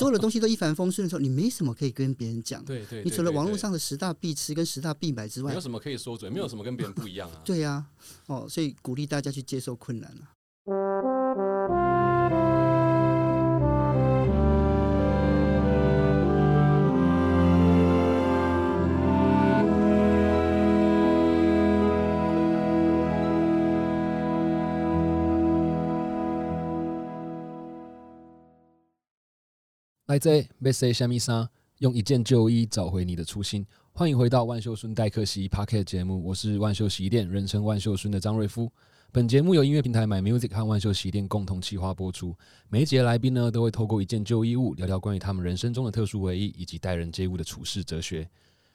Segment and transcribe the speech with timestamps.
[0.00, 2.64] 所有的东西都一帆风顺的时候，你没什么可以跟别人讲。
[2.64, 7.42] 对对，你除了网络上的十大必吃跟十大必买之外没有，什么可以说嘴，没有什么跟别人不一样啊。
[7.44, 7.84] 对呀、
[8.26, 10.39] 哦，所以鼓励大家去接受困难啊。
[30.10, 31.48] 来这被 say 虾米莎，
[31.78, 33.64] 用一件旧衣找回你的初心。
[33.92, 38.68] 欢迎回到万秀孙代客席 p a r k e t 节目，我是万秀洗衣店，人称万秀孙的张瑞夫。
[39.12, 42.36] 本节目由音乐平台买 Music 和万秀洗衣店共同企划播出。
[42.68, 48.28] 每一节来宾呢，都会透过一件旧衣物，聊聊关于他们人生中的特殊回忆，以及待人接物的处事哲学。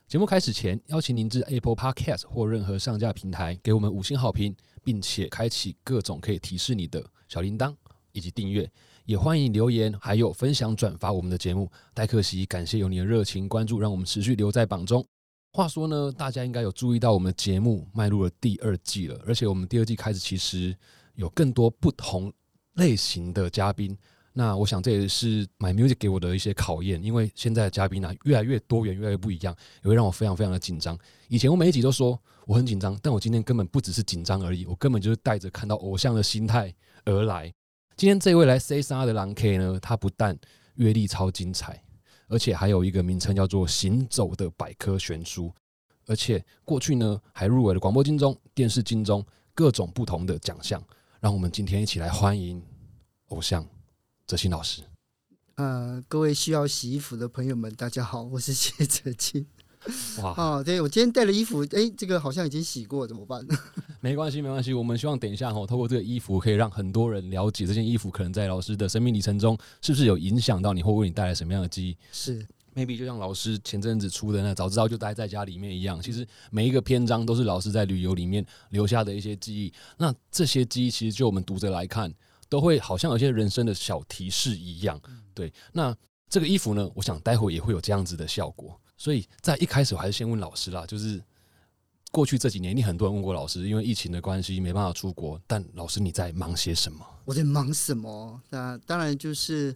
[0.07, 4.55] 节目开始前，邀请您至 Apple Podcast 或任何上架平台给我们五星好评，
[4.85, 7.75] 并且开启各种可以提示你的小铃铛
[8.13, 8.71] 以及订阅。
[9.05, 11.71] 也欢迎留言，还有分享转发我们的节目。
[11.93, 15.05] 戴克西，感谢有你的热情关注，让我们持续留在榜中。
[15.51, 20.75] 话说呢，大家应该有注意到我们的节目迈入了第二季了，而且我们第二季开始其实
[21.13, 22.33] 有更多不同
[22.73, 23.95] 类型的嘉宾。
[24.33, 30.97] 那我想这也是 My Music 给我的一些考验，因为现在的嘉宾呢、越来越多元，越来越不一样，也会让我非常非常的紧张。
[31.27, 36.73] 以前我每一集都说我很紧张，但我今天根本不只是紧张而已，我根本就是带着看到偶像的心态
[37.05, 37.53] 而来。
[37.97, 40.37] 今天这位来 say 啥的狼 K 呢，他不但
[40.75, 41.81] 阅历超精彩，
[42.27, 45.49] 而且还有一个名称叫做“行走的百科全书”，
[46.05, 50.83] 而且过去呢还入围了广播金钟、电视金钟各种不同的奖项。
[51.21, 52.61] 让我们今天一起来欢迎
[53.29, 53.65] 偶像
[54.27, 54.83] 哲新老师。
[55.55, 59.47] 呃，各位需要洗衣服的朋友们，大家好，我是谢哲清。
[60.21, 63.45] 哇， 哦，对我今天带了衣服，哎，这个好像已经洗过，怎么办？
[64.01, 64.73] 没关系，没关系。
[64.73, 71.97] 我们希望等一下哈，透过这个衣服，可以让很多人了解这件衣服可能在老师的生命历程中是不是有影响到你，或为你带来什么样的记忆。
[72.11, 72.45] 是
[72.75, 79.71] maybe 就像老师前阵子出的那早知道就待在家里面一样，其实每一个篇章都是老师在旅游里面留下的一些记忆。
[79.97, 82.13] 那这些记忆其实就我们读者来看，
[82.49, 84.99] 都会好像有些人生的小提示一样。
[85.33, 85.95] 对，那
[86.29, 88.79] 这个衣服呢，我想待会也会有这样子的效果。
[88.97, 91.21] 所以在一开始我还是先问老师啦，就是
[92.11, 97.05] 过去这几年，你很多人问过老师，因为疫情的关系没办法出国，但老师你在忙些什么？
[97.25, 98.41] 我在忙什么？
[98.49, 99.75] 那当然就是，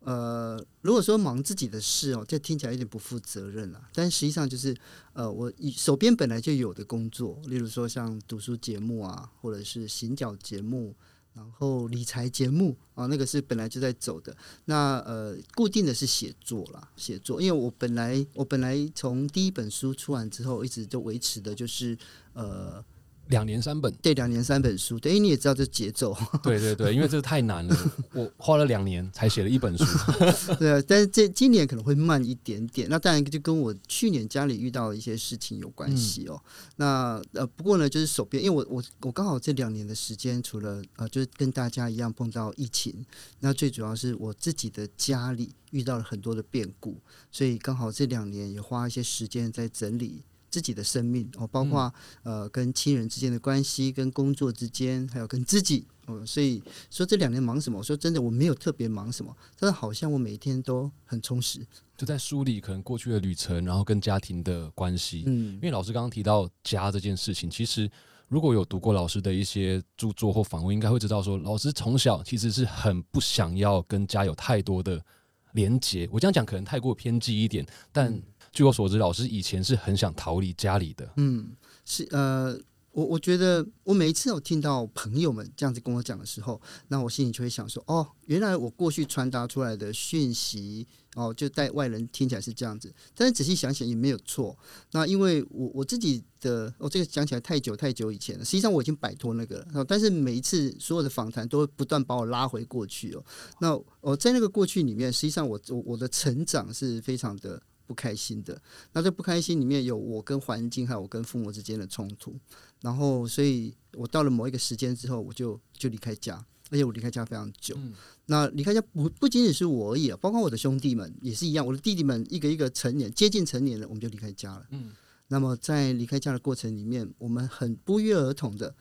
[0.00, 3.88] 呃，如果说忙自己的事哦，这听起来有点不负责任啦。
[3.94, 4.76] 但实际上就是，
[5.12, 10.96] 呃，我手边本来就有的工作，例如说像读书节目啊，或者是行脚节目，
[11.38, 14.36] 然后理财节目啊，那个是本来就在走的。
[14.64, 21.96] 那呃，固定的是写作啦，写作，因为我本来我本来从第一本书出完之后，一直就维持的就是
[22.32, 22.84] 呃，
[23.28, 26.16] 两年三本，对，两年三本书，等于你也知道这节奏。
[26.42, 27.76] 对对对，因为这个太难了，
[28.14, 29.84] 我花了两年才写了一本书。
[30.58, 32.88] 对啊，但是这今年可能会慢一点点。
[32.88, 36.40] 那当然就跟我去年家里遇到的一些事情有关系哦。
[36.76, 43.04] 那呃，不过呢，就是手边，因为我我我刚好这两年的时间，除了呃，就是跟大家一样碰到疫情，
[43.40, 46.96] 那最主要是我自己的家里遇到了很多的变故，
[47.30, 50.22] 所以刚好这两年也花一些时间在整理。
[50.50, 51.92] 自己的生命哦，包括、
[52.22, 57.78] 呃跟亲人之间的关系、跟工作之间，还有跟自己哦，所以说这两年忙什么？
[57.78, 61.66] 我说真的，我没有特别忙什么，但是好像我每一天都很充实。
[61.96, 65.24] 就在梳理可能过去的旅程，然后跟家庭的关系。
[65.26, 67.90] 嗯因为老师刚刚提到家这件事情，其实
[68.28, 75.04] 如果有读过老师的一些著作或访问，应该会知道说，老师从小其实是很不想要跟家有太多的
[75.52, 76.08] 连结。
[76.12, 78.22] 我这样讲可能太过偏激一点，但嗯
[78.52, 81.08] 据我所知，老师以前是很想逃离家里的。
[81.16, 81.50] 嗯，
[81.84, 82.58] 是呃，
[82.92, 94.56] 我我觉得我每一次有听到朋友们这样子跟我讲的时候，那我心里就会想说，哦，原来我过去传达出来的讯息，哦，就带外人听起来是这样子，但是仔细想想也没有错。
[94.90, 103.24] 那因为我我自己的，哦，这个讲起来太久太久以前了，实际上我已经摆脱那个了，但是每一次所有的访谈都会不断把我拉回过去哦。
[103.60, 107.62] 那我在那个过去里面，实际上我我我的成长是非常的。
[107.88, 108.60] 不开心的，
[108.92, 112.36] 那这不开心里面有我跟环境，还有我跟父母之间的冲突，
[112.82, 116.36] 然后所以我到了某一个时间之后，我就就离开家，
[116.70, 117.74] 而且我离开家非常久。
[117.78, 117.94] 嗯
[118.30, 124.66] 那离开家不不仅仅是我而已啊，包括我的兄弟们也是一样，我的弟弟们一个一个成年，接近成年了，我们就离开家了。
[124.68, 124.92] 嗯，
[125.28, 128.74] 那么在离开家的过程里面，我们很不约而同的，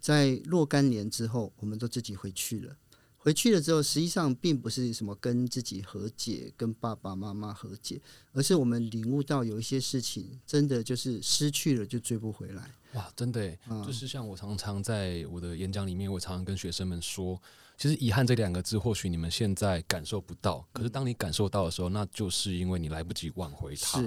[0.00, 2.76] 在若干年之后，我们都自己回去了。
[3.22, 8.00] 回去了之后，实际上并不是什么跟自己和解、跟爸爸妈妈和解，
[8.32, 12.68] 而是我们领悟到有一些事情真的就是失去了就追不回来。
[12.94, 17.40] 哇，真的，嗯就是像我常常在我的演讲里面，我常常跟学生们说，
[17.78, 24.02] 其实遗憾这两个字，或许你们现在感受不到，可是当你感受到的时候，那就是因为你来不及挽回它。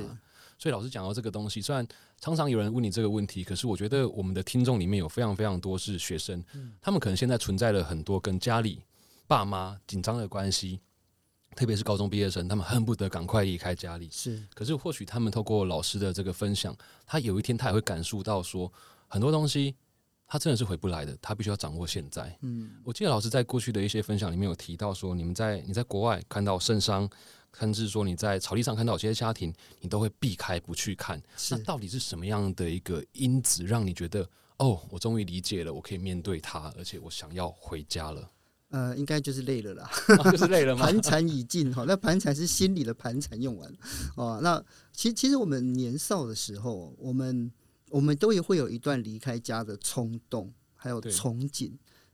[0.58, 1.88] 所以老师讲到这个东西，虽然
[2.20, 6.44] 常常有人问你这个问题，可是我觉得我们的听众里面有非常非常多是学生，
[6.82, 8.82] 他们可能现在存在了很多跟家里
[9.28, 10.80] 爸妈紧张的关系，
[11.56, 14.10] 特别是高中毕业生，他们恨不得赶快离开家里。
[14.12, 16.76] 是可是或许他们透过老师的这个分享，
[17.06, 18.72] 他有一天他也会感受到说，
[19.08, 19.76] 很多东西
[20.28, 22.38] 他真的是回不来的，他必须要掌握现在。
[22.42, 27.10] 嗯我记得老师在过去的一些分享里面有提到说，你们在你在国外看到圣伤，
[27.58, 31.22] 甚至说你在草地上看到有些家庭，你都会避开不去看。
[31.38, 38.30] 是那到底是什么样的一个因子，让你觉得哦，我终于理解了，我可以面对他，而且我想要回家了？
[38.70, 39.90] 呃，应该就是累了啦。
[40.20, 40.86] 啊就是累了吗？
[40.86, 43.72] 盘缠已尽哈，那盘缠是心里的盘缠用完
[44.16, 44.40] 哦。
[44.42, 47.52] 那其其实我们年少的时候，我们
[47.90, 51.72] 我们都也会有一段离开家的冲动，还有憧憬，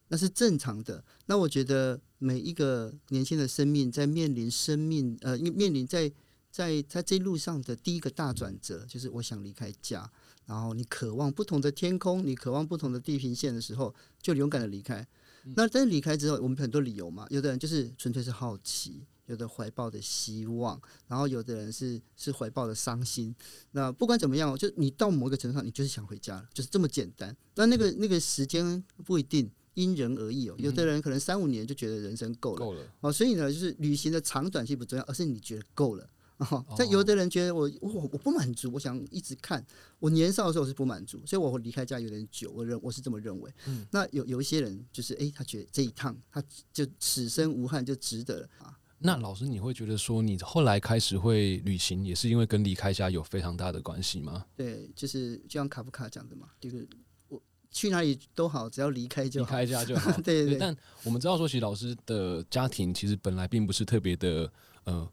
[0.10, 1.04] 那是正常的。
[1.26, 6.12] 那我觉得每一个年轻的生命在面临生命呃，面临在
[6.52, 10.08] 在在这一路上的第一个大转折，就是我想离开家，
[10.46, 15.08] 然后你渴望不同的天空，你渴望不同的地平线的时候，就勇敢的离开。
[15.56, 23.36] 那但是离开之后，我们很多理由嘛，有的人就是纯粹是好奇，有的怀抱的希望，然后有的人是是怀抱的伤心。
[23.72, 27.36] 那不管怎么样，就你到某一个程度上，你就是想回家了，就是这么简单。
[27.56, 36.10] 那那个那个时间不一定因人而异哦，有的人可能三五年就觉得人生够了够了，哦，所以呢，就是旅行的长短期不重要，而是你觉得够了。
[36.50, 39.64] 哦，但有的人觉得我我我不满足，我想一直看。
[40.00, 42.52] 我年少的时候是不满足，所以我离开家有点久。
[42.52, 43.54] 我认我是这么认为。
[43.68, 46.44] 嗯那有有一些人就是，诶，他觉得这一趟他
[46.74, 48.78] 就此生无憾就值得了啊。
[49.04, 54.46] 那老师，你会觉得说，你后来开始会旅行，也是因为跟离开家有非常大的关系吗？
[54.56, 56.88] 对，就是就像卡夫卡讲的嘛，就是
[57.28, 57.42] 我
[57.72, 59.48] 去哪里都好，只要离开就离。
[59.48, 60.12] 开家就好。
[60.22, 64.52] 对对对，但我们知道说，其实老师的家庭其实本来并不是特别的，
[64.84, 65.12] 呃，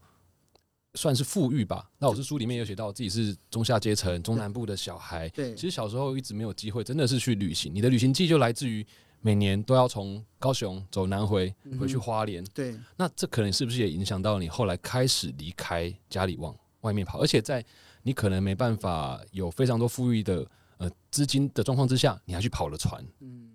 [0.99, 1.89] 算是富裕吧。
[1.97, 5.29] 那我是书里面有写到自己是中下阶层、中南部的小孩。
[5.29, 7.73] 对其实小时候一直没有机会，真的是去旅行。
[7.73, 8.85] 你的旅行记就来自于
[9.21, 12.43] 每年都要从高雄走南回，回去花莲。
[12.53, 17.21] 对那这可能是不是也影响到你后来开始离开家里往外面跑？
[17.21, 17.65] 而且在
[18.03, 20.45] 你可能没办法有非常多富裕的
[20.79, 23.07] 呃资金的状况之下，你还去跑了船。
[23.21, 23.55] 嗯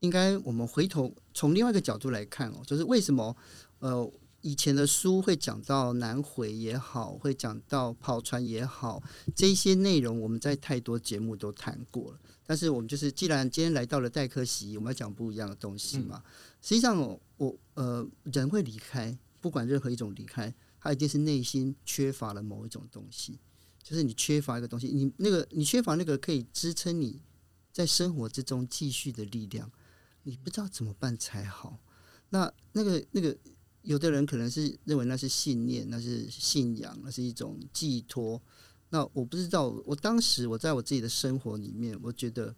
[0.00, 3.34] 应该我们回头从另外一个角度来看哦，就是为什么
[3.80, 4.08] 呃
[4.46, 9.02] 以前的书会讲到南回也好，会讲到跑船也好，
[9.34, 12.20] 这些内容我们在太多节目都谈过了。
[12.46, 16.22] 但是我们就是，既然今天来到了代科席，我们要讲不一样的东西嘛。
[16.62, 23.40] 实际上我，我呃人会离开，不管任何一种离开，他一定是内心缺乏了某一种东西，
[23.82, 27.20] 就是你缺乏一个东西，你那个你缺乏那个可以支撑你
[27.72, 29.68] 在生活之中继续的力量。
[30.22, 31.80] 你不知道怎么办才好。
[32.30, 33.36] 那那个那个，
[33.86, 38.42] 有的人可能是认为那是信念，那是信仰，那是一种寄托。
[38.90, 42.54] 那我不知道，我当时我在我自己的生活里面，我觉得，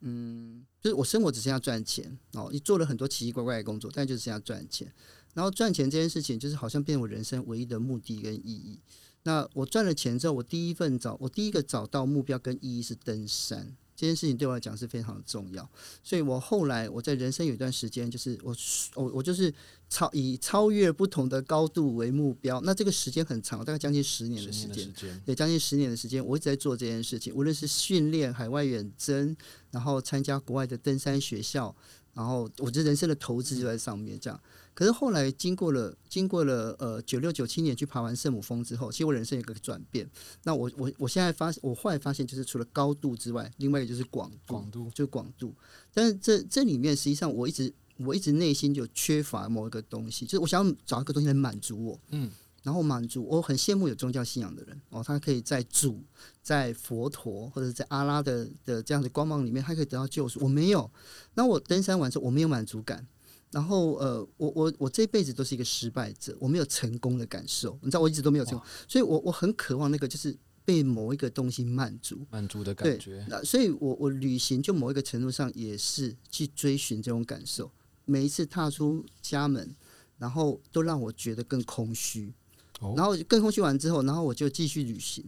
[0.00, 4.92] 嗯，就是我生活只剩下赚钱哦，你做了很多奇奇怪怪的工作，但就只剩下赚钱。
[5.32, 8.78] 然后赚钱这件事情，就是好像变成我人生唯一的目的跟意义。
[9.22, 13.76] 那我赚了钱之后，我第一份找我第一个找到目标跟意义是登山。
[13.96, 15.66] 这件事情对我来讲是非常重要，
[16.02, 18.54] 所以我后来我在人生有一段时间，就是我
[18.94, 19.52] 我我就是
[19.88, 22.60] 超以超越不同的高度为目标。
[22.62, 29.36] 那这个时间很长，大概将近十年的时间十年的时，间，对，将近十年的时间，我一直在做这件事情，无论是训练海外远征，
[29.70, 31.74] 然后参加国外的登山学校，
[32.14, 34.40] 然后我这人生的投资就在上面这样。
[34.74, 40.06] 可是后来经过了经过了呃九六九七年去爬完圣母峰之后，其实我人生有个转变。
[40.42, 45.54] 那我我我现在发我后来发现，就是除了高度之外，另外一个就是广度，广度就是广度。
[45.94, 52.00] 但是这这里面实际上我一直我一直内心就缺乏某一个东西，就是我想要找一个东西来满足我。
[52.10, 52.30] 嗯，
[52.62, 56.02] 然后满足，我很羡慕有宗教信仰的人哦，他可以在主、
[56.42, 60.40] 在佛陀或者在阿拉的的这样的光芒里面，他可以得到救赎。
[60.42, 60.90] 我没有，
[61.34, 63.06] 那我登山完之后，我没有满足感。
[63.52, 67.78] 然后呃，我我我这辈子都是一个失败者，我没有成功的感受。
[67.80, 72.26] 你知道，我一直都没有成功，所以我我很渴望那个就是被某一个东西满足。
[72.28, 73.24] 满足的感觉。
[73.30, 77.70] 那所以我，我旅行就某一个程度上也是去追寻这种感受。
[78.06, 79.76] 每一次踏出家门，
[80.16, 82.32] 然后都让我觉得更空虚。
[82.80, 85.22] 哦然后更空虚完之后，然后我就继续旅行。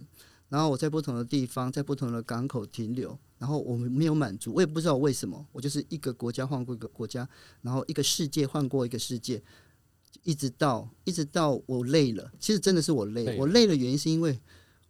[0.48, 3.18] 然后我在不同的地方，在不同的港口停留。
[3.38, 5.46] 然后我们没有满足，我也不知道为什么。
[5.52, 7.28] 我就是一个国家换过一个国家，
[7.62, 9.42] 然后一个世界换过一个世界，
[10.24, 12.32] 一直到一直到我累了。
[12.40, 13.24] 其实真的是我累。
[13.24, 14.40] 累我累的原因是因为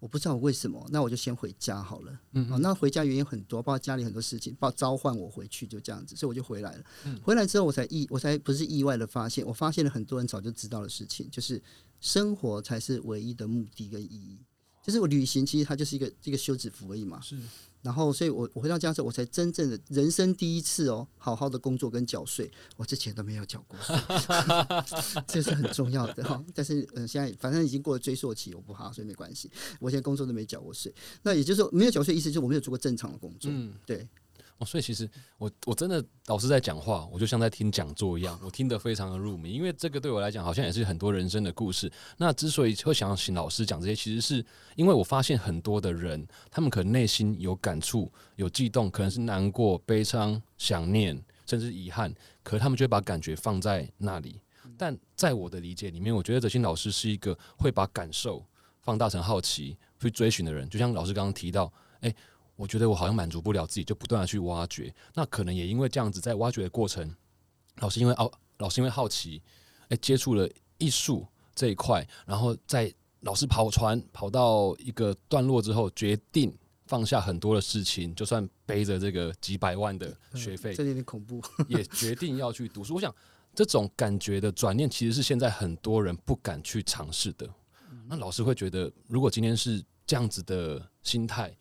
[0.00, 2.20] 我不知道为什么，那我就先回家好了。
[2.32, 6.84] 嗯哦，那回家原因很多，包括家里很多事情，包括召唤我回去，就这样子，所以我就回来了。
[7.04, 11.60] 嗯回来之后，我才意，我才不是意外的发现，我发现了很多人早就知道的事情，就是
[12.00, 14.38] 生活才是唯一的目的跟意义。
[14.84, 17.20] 就是我旅行，其实它就是一个一个休止符而已嘛。
[17.20, 17.36] 是
[17.82, 22.50] 然后，所以我我回到家之后，我才真正的人生第一次哦，好好的工作跟缴税。
[22.76, 23.94] 我之前都没有缴过税，
[25.26, 26.44] 这是很重要的哈。
[26.54, 29.50] 但是，嗯、现在反正已经过了追溯期，我不怕，所以没关系。
[29.78, 30.92] 我现在工作都没缴过税，
[31.22, 33.50] 那也就是说，没有缴税，意思就是我没有做过正常的工作。
[33.52, 33.72] 嗯。
[33.86, 34.06] 对，
[34.58, 41.90] 哦，所以其实我我真的老师在讲话，我就像在听讲座一样，我听得非常的入迷，因为这个对我来讲好像也是很多人生的故事。
[42.16, 52.12] 那之所以会想要请老师讲这些，其实是因为我发现很多的人，他们可能内心有感触、有悸动，可能是难过、悲伤、想念，甚至遗憾，
[52.42, 54.40] 可是他们就会把感觉放在那里。
[54.76, 58.44] 但在我的理解里面，我觉得哲新老师是一个会把感受
[58.80, 60.68] 放大成好奇去追寻的人。
[60.68, 62.14] 就像老师刚刚提到，诶，
[62.58, 64.92] 我觉得我好像满足不了自己，就不断的去挖掘。
[65.14, 67.14] 那可能也因为这样子，在挖掘的过程，
[67.76, 69.40] 老师因为哦，老师因为好奇，
[69.90, 71.24] 哎，接触了艺术
[71.54, 76.52] 这一块，然后在老师跑船跑到一个段落之后，决定
[76.86, 81.40] 放下很多的事情，就算背着这个几百万的学费，这有点恐怖。
[81.68, 82.96] 也决定要去读书。
[82.96, 83.14] 我想
[83.54, 87.48] 这种感觉的转念，其实是现在很多人不敢去尝试的。
[88.08, 91.56] 那老师会觉得，如果今天是这样子的心态，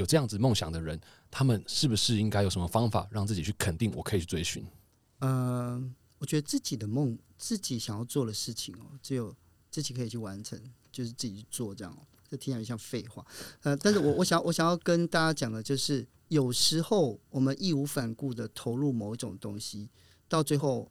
[0.00, 0.98] 有这样子梦想的人，
[1.30, 4.66] 他们是不是应该有什么方法让自己去肯定我可以去追寻？
[5.20, 9.34] 嗯，我觉得自己的梦，自己想要做的事情哦，只有
[9.70, 10.58] 自己可以去完成，
[10.90, 12.00] 就是自己去做这样哦。
[12.28, 13.26] 这听起来像废话，
[13.62, 19.90] 呃，但是我我想我想要跟大家讲的就是，有时候我们义无反顾的投入某一种东西，
[20.28, 20.90] 到最后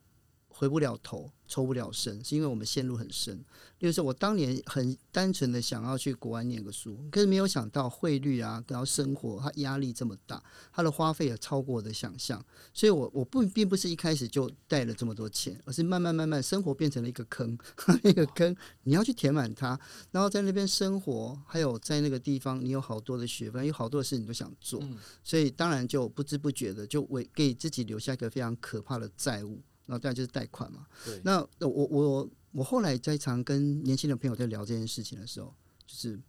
[0.59, 3.33] 回不了头，抽不了身，是因为我们陷入很深。
[3.79, 12.45] 例如说，我当年很单纯的想要去国外念个书，可是没有想到汇率啊，然后生活它压力这么大，它的花费也超过我的想象。
[12.73, 17.57] 所以我我不并不是一开始就带了这么多钱，而是慢慢慢慢生活变成了一个坑，
[18.03, 19.79] 那个坑你要去填满它，
[20.11, 30.85] 然后在那边生活，还有在那个地方你有好多的学分，有好多的事你都想做，嗯所以当然就不知不觉的就为给自己留下一个非常可怕的债务，然后当然就是贷款嘛。
[31.03, 35.51] 对，那我我我后来在常跟年轻的朋友在聊这件事情的时候，
[35.87, 36.19] 就是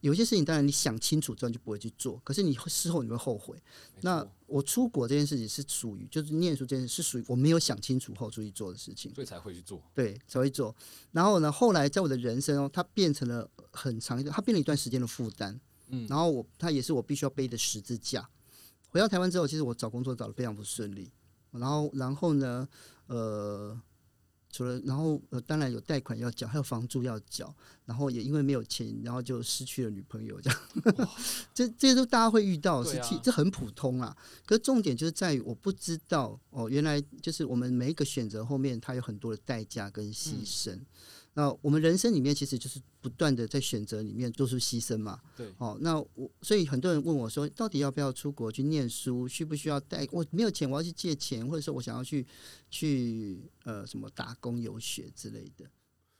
[0.00, 3.62] 有些事情当然你想清楚之后就不会去做，可是你事后你会后悔。
[4.00, 9.82] 那我出国这件事情是属于，就是念书这件事是属于我没有想清楚后出去做的事情，所以才会去做。
[9.94, 10.74] 对，才会做。
[11.12, 15.60] 然后呢，后来在我的人生哦，它变成了很长一段，它变了一段时间的负担。
[15.92, 18.26] 嗯然后我它也是我必须要背的十字架。
[18.88, 21.10] 回到台湾之后，其实我找工作找的非常不顺利。
[21.52, 22.68] 然后，然后呢，
[23.10, 23.76] 呃，
[24.52, 27.52] 除了然后呃，当然有贷款要缴，还有房租要缴，
[27.84, 30.58] 然后也因为没有钱，然后就失去了女朋友，这样，
[31.52, 34.16] 这这些都大家会遇到的事对啊情，这很普通啊。
[34.46, 40.78] 可是重点就是在于我不知道哦，原来就是我们每一个选择后面，它有很多的代价跟牺嗯牲。
[41.34, 45.20] 那我们人生里面其实就是不断的在选择里面做出牺牲嘛。
[45.36, 49.28] 对，哦，那我所以很多人问我说，到底要不要出国去念书？
[49.28, 50.06] 需不需要带？
[50.10, 52.26] 我没有钱，我要去借钱，或者说我想要去
[52.68, 55.64] 去呃什么打工游学之类的。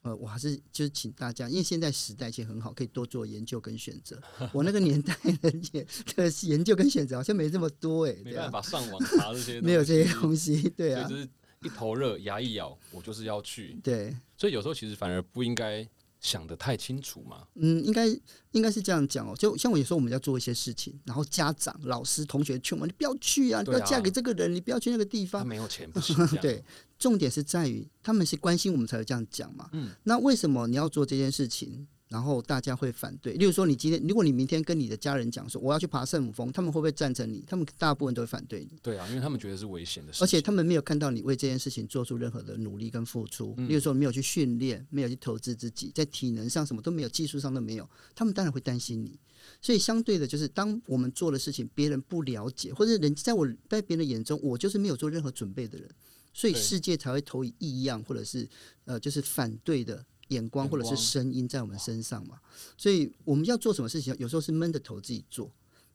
[0.02, 4.19] 呃，我还是就是请大家，因为现在时代其实很好，可以多做研究跟选择。
[4.50, 5.87] 我那个年代的研
[6.17, 11.29] 的研究跟选择好像没这么多哎、没对啊办法上网查这些，没有这些东西，对啊就，是
[11.64, 13.79] 一头热，牙一咬，我就是要去。
[13.83, 15.87] 对，所以有时候其实反而不应该
[16.19, 17.47] 想得太清楚嘛。
[17.57, 18.07] 嗯，应该
[18.52, 19.35] 应该是这样讲哦。
[19.37, 25.43] 就像我有时候我们要做一些事情，然后家长、老师、同学劝我，你不要去啊，要嫁给这个人，你不要去那个地方。
[25.43, 26.64] 他没有钱不行， 对，
[26.99, 29.69] 重点是在于他们是关心我们才会这样讲嘛。
[29.73, 31.87] 嗯，那为什么你要做这件事情？
[32.11, 33.33] 然后大家会反对。
[33.35, 37.43] 例如说，你今天如果你明天跟你的家人讲说我要去爬圣母峰，他们会不会赞成你？
[37.47, 38.76] 他们大部分都会反对你。
[38.83, 49.19] 对啊，因为他们觉得是危险的事情，而且他们没有看到你为这件事情做出任何的努力跟付出，嗯例如说没有去训练，没有去投资自己，在体能上什么都没有，技术上都没有，他们当然会担心你。
[49.62, 55.88] 所以相对的，就是当我们做的事情别人不了解，或者人在我在别人眼中，我就是没有做任何准备的人，
[56.35, 58.47] 所以世界才会投以异样或者是
[58.85, 62.41] 呃就是反对的眼光或者是声音在我们身上嘛。
[62.77, 65.49] 所以我们要做什么事情，有时候是闷着头自己做。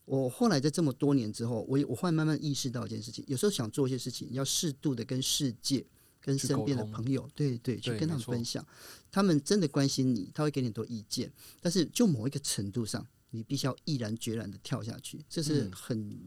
[0.06, 5.84] 我后来在这么多年之后，我也我后来慢慢意识到一件事情，有时候想做一些事情，要适度的跟世界、
[6.22, 8.64] 跟身边的朋友，对对，去跟他们分享，
[9.10, 16.20] 他们真的关心你，他会给你很多意见，但是就某一个程度上，你必须要毅然决然的跳下去，这是嗯很、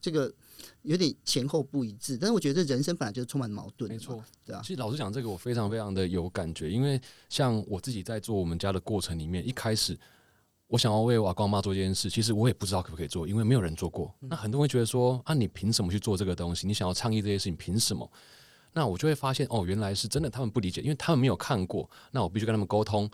[0.00, 0.32] 这个
[0.82, 4.22] 有点前后不一致，但是我觉得人生本来就是充满矛盾，没错。
[4.44, 9.98] 对啊，其实老实讲，这个我非常非常的有感觉，因为像我自己在做我们家的过程里面，一开始
[10.66, 14.12] 我想要为我阿公妈做这件事，其实我也不知道可不可以做，因为没有人做过。
[14.20, 16.66] 那很多人会觉得说啊，你凭什么去做这个东西？
[16.66, 18.10] 你想要倡议这些事情，凭什么？
[18.72, 21.88] 那我就会发现哦，原来是真的，他们不理解，因为他们没有看过。
[22.10, 23.10] 那我必须跟他们沟通。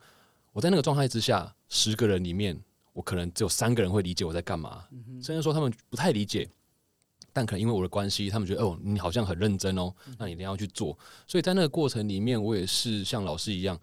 [0.52, 2.58] 我在那个状态之下，十个人里面，
[2.92, 4.84] 我可能只有三个人会理解我在干嘛，
[5.22, 6.48] 甚至说他们不太理解。
[7.32, 10.96] 但可能因为我的关系，他们觉得哦，你好像很认真哦，那你一定要去做。
[11.26, 13.78] 所以在那个过程里面，我也是像老师一样，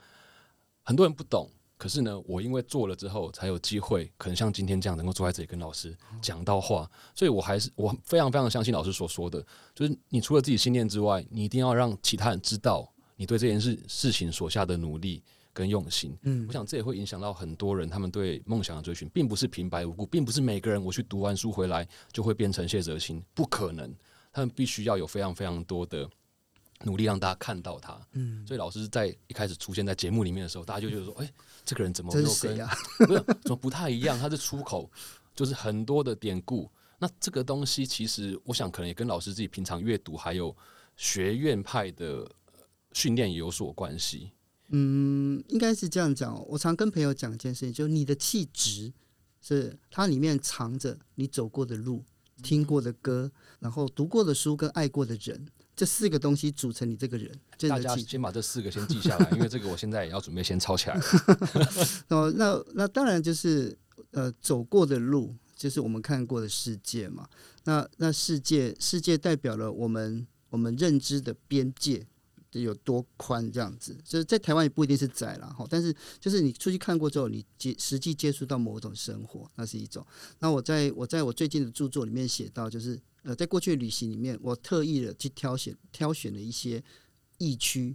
[0.83, 1.49] 很多人不懂。
[1.77, 9.41] 可是呢，我因为做了之后，才有机会，可能像今天这样能够坐在这里跟老师讲到话，所以我还是我非常非常相信老师所说的，
[9.73, 16.17] 就是你除了自己信念之外，你一定要让其他人知道你对这件事事情所下的努力跟用心。
[16.23, 23.93] 嗯，我想这也会影响到很多人，他们对梦想的追寻，并不是平白无故，并不是每个人我去读完书回来就会变成谢哲新，不可能，
[24.31, 26.09] 他们必须要有非常非常多的。
[26.85, 31.29] 努力让大家看到他，嗯，所以老师在一开始出现在节目里面的时候，大家就觉得说，哎，
[31.65, 32.57] 这个人怎么没有跟，
[33.05, 34.17] 不是怎么不太一样？
[34.17, 34.89] 他的出口
[35.35, 36.71] 就是很多的典故。
[36.97, 40.55] 那这个东西其实，我想可能也跟老师自己平常阅读还有
[40.95, 42.25] 学院派的
[42.93, 44.31] 训练也有所关系。
[44.69, 46.43] 嗯，应该是这样讲。
[46.47, 48.93] 我常跟朋友讲一件事情，就是你的气质
[49.41, 52.03] 是它里面藏着你走过的路、
[52.43, 55.47] 听过的歌，然后读过的书跟爱过的人。
[55.75, 57.31] 这四个东西组成你这个人，
[57.69, 60.99] 大家先把这四个先记下来，因为这个我现在也要准备先抄起来。
[62.09, 63.77] 哦，那那当然就是
[64.11, 67.25] 呃走过的路，就是我们看过的世界嘛。
[67.63, 72.05] 那那世界世界代表了我们我们认知的边界
[72.51, 73.95] 有多宽，这样子。
[74.03, 80.05] 就是在台湾也不一定是窄了哈，但是就是你出去看过之后，你接实际接触到某种生活，那是一种。
[80.39, 82.99] 那我在我在我最近的著作里面写到，就是。
[83.23, 86.81] 呃，在过去的旅行里面，我特意的去挑选挑选了一些
[87.37, 87.93] 疫区、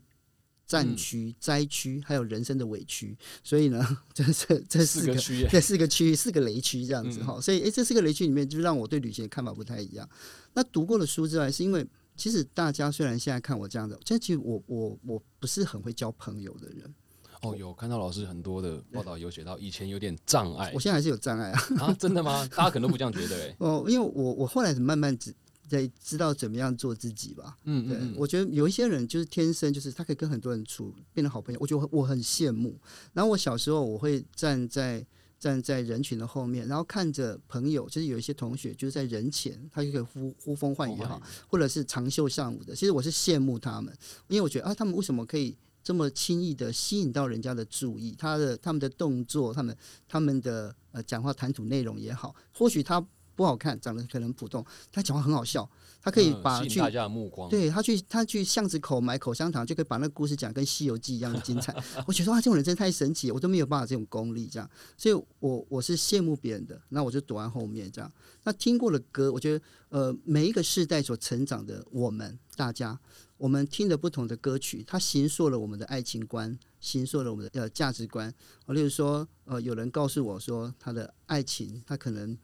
[0.66, 3.16] 战区、灾区，还有人生的委屈。
[3.42, 3.82] 所以呢，
[4.12, 7.40] 这这这四个区，这四个区域，四个雷区这样子哈。
[7.40, 10.06] 所以，哎，这四个雷区里面，就让我对旅行的看法不太一样。
[10.52, 11.84] 那读过的书之外，是因为
[12.16, 16.94] 其实大家虽然现在看我这样的，其实我我我不是很会交朋友的人。
[17.42, 21.60] 哦，有看到老师很多的报道，有写到以前有点障碍，我现在还是有障碍啊！
[21.78, 22.48] 啊，真的吗？
[22.56, 23.56] 大家可能都不这样觉得哎。
[23.58, 25.34] 哦，因为我我后来是慢慢知
[25.68, 27.54] 在知道怎么样做自己吧。
[27.64, 32.78] 嗯对，我觉得有一些人就是天生就是他可以跟很多人处变成好朋友，我觉得我很羡慕。
[33.12, 35.04] 然后我小时候我会站在
[35.44, 42.74] 站在人群的后面，然后看着朋友，就是有一些同学就是在人前，他就可以呼呼风唤雨也好，或者是长袖善舞的。
[42.74, 43.94] 其实我是羡慕他们，
[44.28, 45.54] 因为我觉得啊，他们为什么可以？
[45.82, 49.76] 这么轻易的吸引到人家的注意，他的他们的动作，他们
[50.08, 55.70] 他们的呃讲话谈吐内容也好，或许他不好看，长得可能普通，他讲话很好笑，
[56.04, 61.74] 他可以把去大家的目光，对他去他去巷子口买口香糖，就可以把那个故事讲跟《西游记》一样的精彩。
[62.06, 68.12] 我觉得哇，这种人真的太神奇，我都没有办法这种功力这样，所以我我是羡慕别人的，那我就躲在后面这样。
[68.42, 73.00] 那听过的歌，我觉得呃每一个世代所成长的我们大家。
[73.36, 78.32] 我们听的不同的歌曲，它形塑了我们的爱情观，形塑了我们的呃价值观。
[78.68, 82.38] 例如说，呃，有人告诉我说，他的爱情，他可能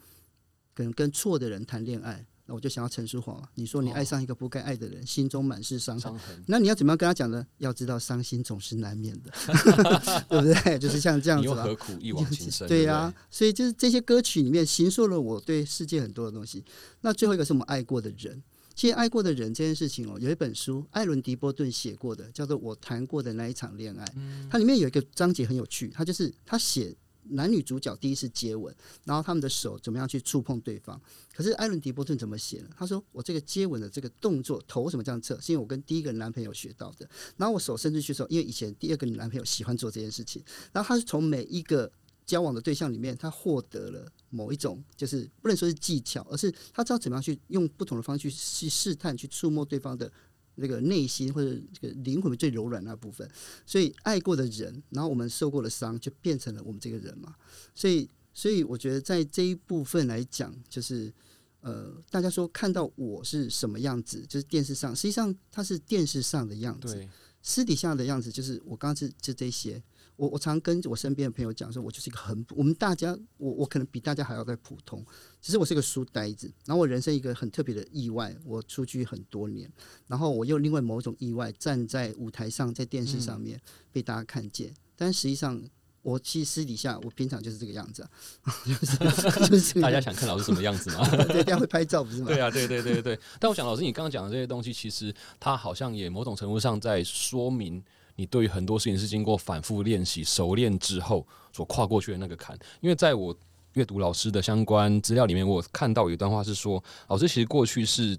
[0.74, 3.40] 可能跟错的人谈恋爱，那我就想要陈淑华。
[3.54, 7.46] 你说你爱上一个不该爱的人，心中满是伤痕，那你要怎么样跟他讲呢？
[7.58, 9.30] 要知道伤心总是难免的
[10.28, 10.76] 对不对？
[10.82, 11.46] 就是像这样子。
[11.46, 12.66] 又何苦一往情深？
[12.66, 16.64] 对呀，所以就是这些歌曲里面形塑了我对世界很多的东西。
[17.02, 18.42] 那最后一个是我们爱过的人。
[18.74, 24.04] 其实爱过的人这件事情哦，有一本书，艾伦·迪波顿写过的，叫做《我谈过的那一场恋爱》。
[24.50, 31.00] 它里面有一个章节很有趣，他就是他写男女主角第一次接吻，然后他们的手怎么样去触碰对方。
[31.34, 32.68] 可是艾伦·迪波顿怎么写呢？
[32.76, 35.40] 他说：“我这个接吻的这个动作，头怎么这样侧？
[35.40, 37.08] 是因为我跟第一个男朋友学到的。
[37.36, 40.42] 然后我手伸出去的时候，因为以前第二个男朋友喜欢做这件事情。
[40.72, 41.90] 然后他是从每一个。”
[42.26, 50.08] 交往的对象里面，他获得了某一种，就是不能说是技巧，而是他知道怎么样去用不同的方式去试探、去触摸对方的
[50.56, 53.28] 那个内心或者这个灵魂最柔软那部分。
[53.66, 57.34] 所以，爱过的人，然后我们受过的伤，就变成了我们这个人嘛。
[57.74, 61.12] 所以，所以我觉得在这一部分来讲，就是
[61.60, 67.08] 呃，大家说看到我是什么样子，就是电视上，实际上它是电视上的样子，
[67.42, 69.82] 私底下的样子就是我刚刚是就这些。
[70.20, 75.02] 我我常跟我身边的朋友讲说，我就是一个很我们大家，我我可能比大家还要再普通，
[75.40, 76.52] 只是我是个书呆子。
[76.66, 79.72] 然后我人生一个很特别的意外，我出去很多年，
[80.06, 83.58] 然后我又另外某种意外站在舞台上，在电视上面
[83.90, 84.74] 被大家看见。
[84.94, 85.58] 但实际上，
[86.02, 88.06] 我其实私底下我平常就是这个样子，
[88.66, 91.08] 就是就是大家想看老师什么样子吗？
[91.32, 92.26] 对，大家会拍照不是吗？
[92.26, 93.18] 对啊，对对对对。
[93.38, 97.82] 但我想老师，你刚刚讲的这些东西，其实它好像也某种程度上在说明。
[98.20, 102.54] 你对于很多事情是经过反复练习、熟练之后所跨过去的那个坎。
[102.82, 103.34] 因为在我
[103.72, 108.14] 阅读老师的相关资料里面，我看到有一段话是说，老师其实过去是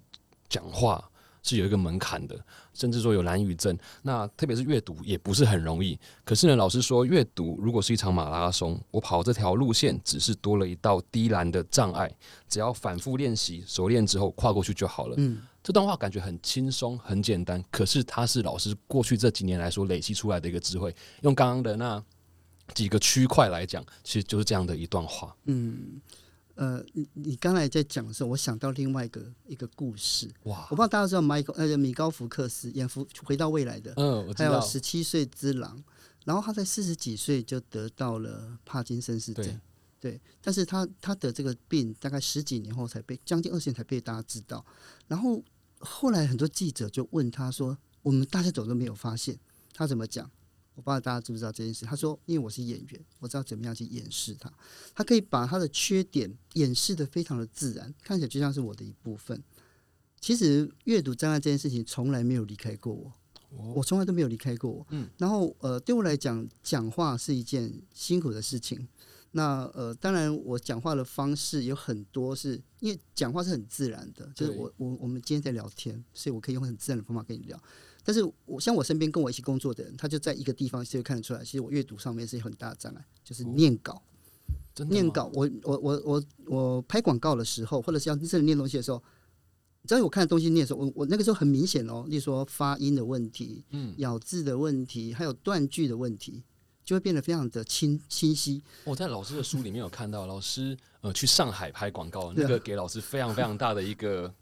[0.50, 1.08] 讲话
[1.44, 2.36] 是有一个门槛的，
[2.74, 3.78] 甚至说有蓝语症。
[4.02, 5.96] 那特别是阅读也不是很容易。
[6.24, 12.12] 可是呢，老师说，阅读如果是一场马拉松，我跑这条路线只是多了一道低栏的障碍，
[12.50, 15.14] 只要反复练习、熟练之后跨过去就好了。
[15.20, 20.96] 嗯，这段话感觉很轻松、很简单，可是它是老师过去这几年来说累积出来的一个智慧。
[21.22, 22.04] 用刚刚的那
[22.74, 25.36] 几个区块来讲，其实就是这样的一段话。
[25.46, 26.02] 嗯，
[26.56, 30.68] 呃，你你刚才在讲的时候，我想到另外一个一个故事，哇。
[30.72, 35.84] 我不知道大家知道迈克呃米高福克斯演福回到未来的，嗯，我知道，还有十七岁之狼，
[36.26, 39.46] 然后他在四十几岁就得到了帕金森氏对。
[39.46, 39.62] 症，
[40.00, 44.66] 对，但是他他得这个病大概十几年后才被将近二十年才被大家知道，
[45.08, 45.40] 然后
[45.82, 49.38] 后来很多记者就问他说，我们大家怎么都没有发现，
[49.74, 50.30] 他怎么讲？
[50.74, 51.86] 我不知道大家知不知道这件事。
[51.86, 54.52] 他说：“因为我是演员，我知道怎么样去掩饰它。
[54.96, 59.44] 他可以把他的缺点掩饰的非常的自然，看起来就像是我的一部分。
[60.22, 64.88] 其实阅读障碍这件事情从来没有离开过我，我从来都没有离开过我。
[64.92, 68.88] 嗯，然后呃，对我来讲，讲话是一件辛苦的事情。
[69.32, 77.58] 那呃，当然我讲话的方式有很多是，因为讲话是很自然的，就是我我我们今天在聊天，所以我可以用很自然的方法跟你聊。
[78.04, 84.02] 但是我像我身边跟我一起工作的人，他就在一个地方，就会看得出来，其实我阅读上面是有很大的障碍，就是念稿。
[84.90, 89.04] 念稿，我我我我我拍广告的时候，或者是要真的念东西的时候，
[89.86, 96.42] 只要我看的东西念的时候，我我那个时候很明显哦，例如说发音的问题、嗯，咬字的问题，还有断句的问题，
[96.84, 98.62] 就会变得非常的清清晰。
[98.84, 104.34] 我在老师的书里面有看到，老师呃去上海拍广告，那个给老师非常非常大的一个，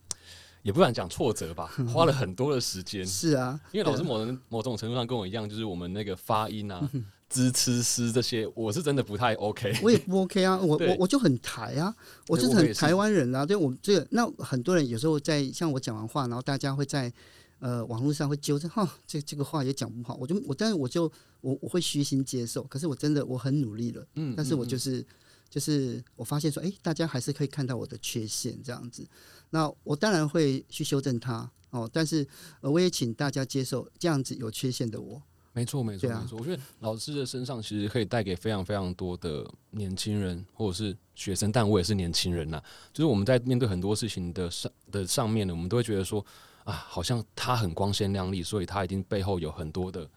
[0.64, 3.06] 也不敢讲挫折吧，花了很多的时间。
[3.08, 6.90] 是啊，因为老师某人某种程度上跟我一样，就是我们那个发音啊、
[7.30, 9.80] 支吃诗这些，我是真的不太 OK。
[9.84, 11.94] 我也不 OK 啊，我 我我就很台啊，
[12.28, 13.46] 我就是很台湾人啊。
[13.46, 17.12] 对我这个，那很多人有时候在像我讲完话，然后大家会在
[17.60, 20.16] 呃网络上会纠正，哈，这这个话也讲不好。
[20.16, 21.04] 我就我，但是我就
[21.42, 22.64] 我我会虚心接受。
[22.64, 25.06] 可是我真的我很努力了，嗯但是我嗯就是
[25.50, 29.08] 就是我发现说，哎，大家还是可以看到我的缺陷这样子。
[29.50, 32.26] 那我当然会去修正它哦，但是
[32.62, 35.22] 呃，我也请大家接受这样子有缺陷的我。
[35.52, 36.38] 没错，没错，啊没错。
[36.38, 42.62] 我觉得老师的身上其实可以带给非常非常多的年轻人或者是学生，但我也是年轻人呐、
[42.94, 46.24] 就是我们在面对很多事情的上的上面呢，我们都会觉得说
[46.64, 50.10] 啊，好像他很光鲜亮丽，所以他一定背后有很多的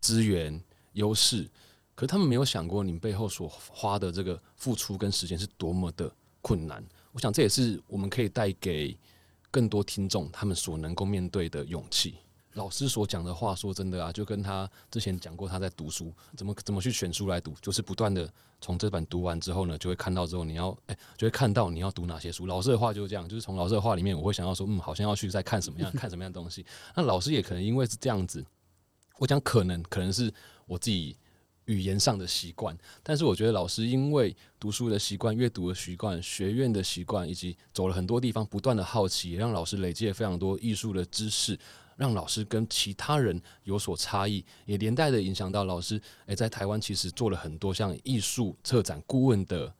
[0.00, 1.48] 资源优势。
[1.94, 6.84] 可是他们没有想过，你背后所花的这个付出跟时间是多么的困难。
[7.12, 8.96] 我想这也是我们可以带给
[9.50, 12.16] 更多听众他们所能够面对的勇气。
[12.56, 18.28] 老师所讲的话，说真的啊，就跟他之前讲过，他在读书怎么怎么去选书来读，就是不断的
[18.62, 22.46] 从这本读完之后呢，就会看到之后你要哎、就会看到你要读哪些书。
[22.46, 26.64] 老师的话就是这样，就是从老师的话里面，我会想要说，嗯，好像要去再看什么样看什么样的东西。
[26.94, 28.44] 那老师也可能因为是这样子，
[29.18, 30.32] 我讲可能可能是
[30.66, 31.14] 我自己
[31.66, 41.58] 语言上的习惯，但是我觉得老师因为读书的习惯、阅读的习惯、学院的习惯，以及走了很多地方，不断的好奇，也让老师累积了非常多艺术的知识，
[41.96, 49.74] 让老师跟其他人有所差异，也连带的影响到老师，诶，在台湾其实做了很多像艺术策展顾问的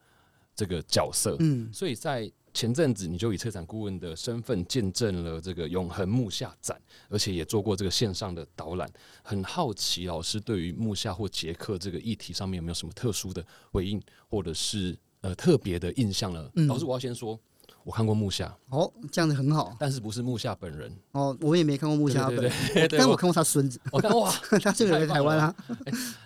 [0.55, 6.75] 这个角色，嗯，所以在前阵子你就以策展顾问的身份见证了这个永恒木下展，
[7.07, 8.91] 而且也做过这个线上的导览。
[9.21, 16.49] 很好奇老师对于木下或杰克这个议题上面有没有什么特殊的回应，或者是呃特别的印象呢？
[16.55, 17.39] 嗯老师，我要先说，
[17.87, 19.73] 我看过木下，哦，这样子很好。
[19.79, 20.91] 但是不是木下本人。
[21.13, 21.33] 哦。
[21.39, 24.29] 我也没看过木下对本对对对，但我看过他孙子，我看哇，
[24.61, 25.55] 他这个人在台湾啊，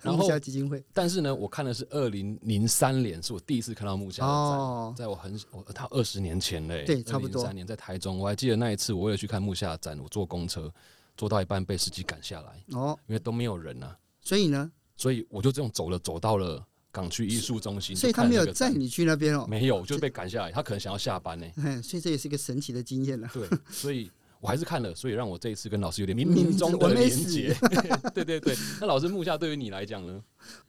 [0.01, 0.83] 然后木下基金会。
[0.91, 4.37] 但是呢，我看的是二零零三年，是我第一次看到木下的展。
[4.57, 7.43] 哦，在我很我他二十年前嘞，对差不多。
[7.43, 10.73] 三年在台中，我还记得那一次，我为了去看木下展，我坐公车
[11.15, 23.29] 坐到一半被司机赶下来，哦，因为都没有人啊，所以呢，所以我就这样走了，走到了港区艺术中心，所以他没有载你去那边哦，没有，就被赶下来，他可能想要下班呢、嘿所以这也是一个神奇的经验了。
[23.33, 24.11] 对，所以。
[24.41, 27.55] 我还是看了，所以让我这一次跟老师有点冥嗯冥中的连结。
[28.11, 30.19] 对对对，那老师木下对于你来讲呢？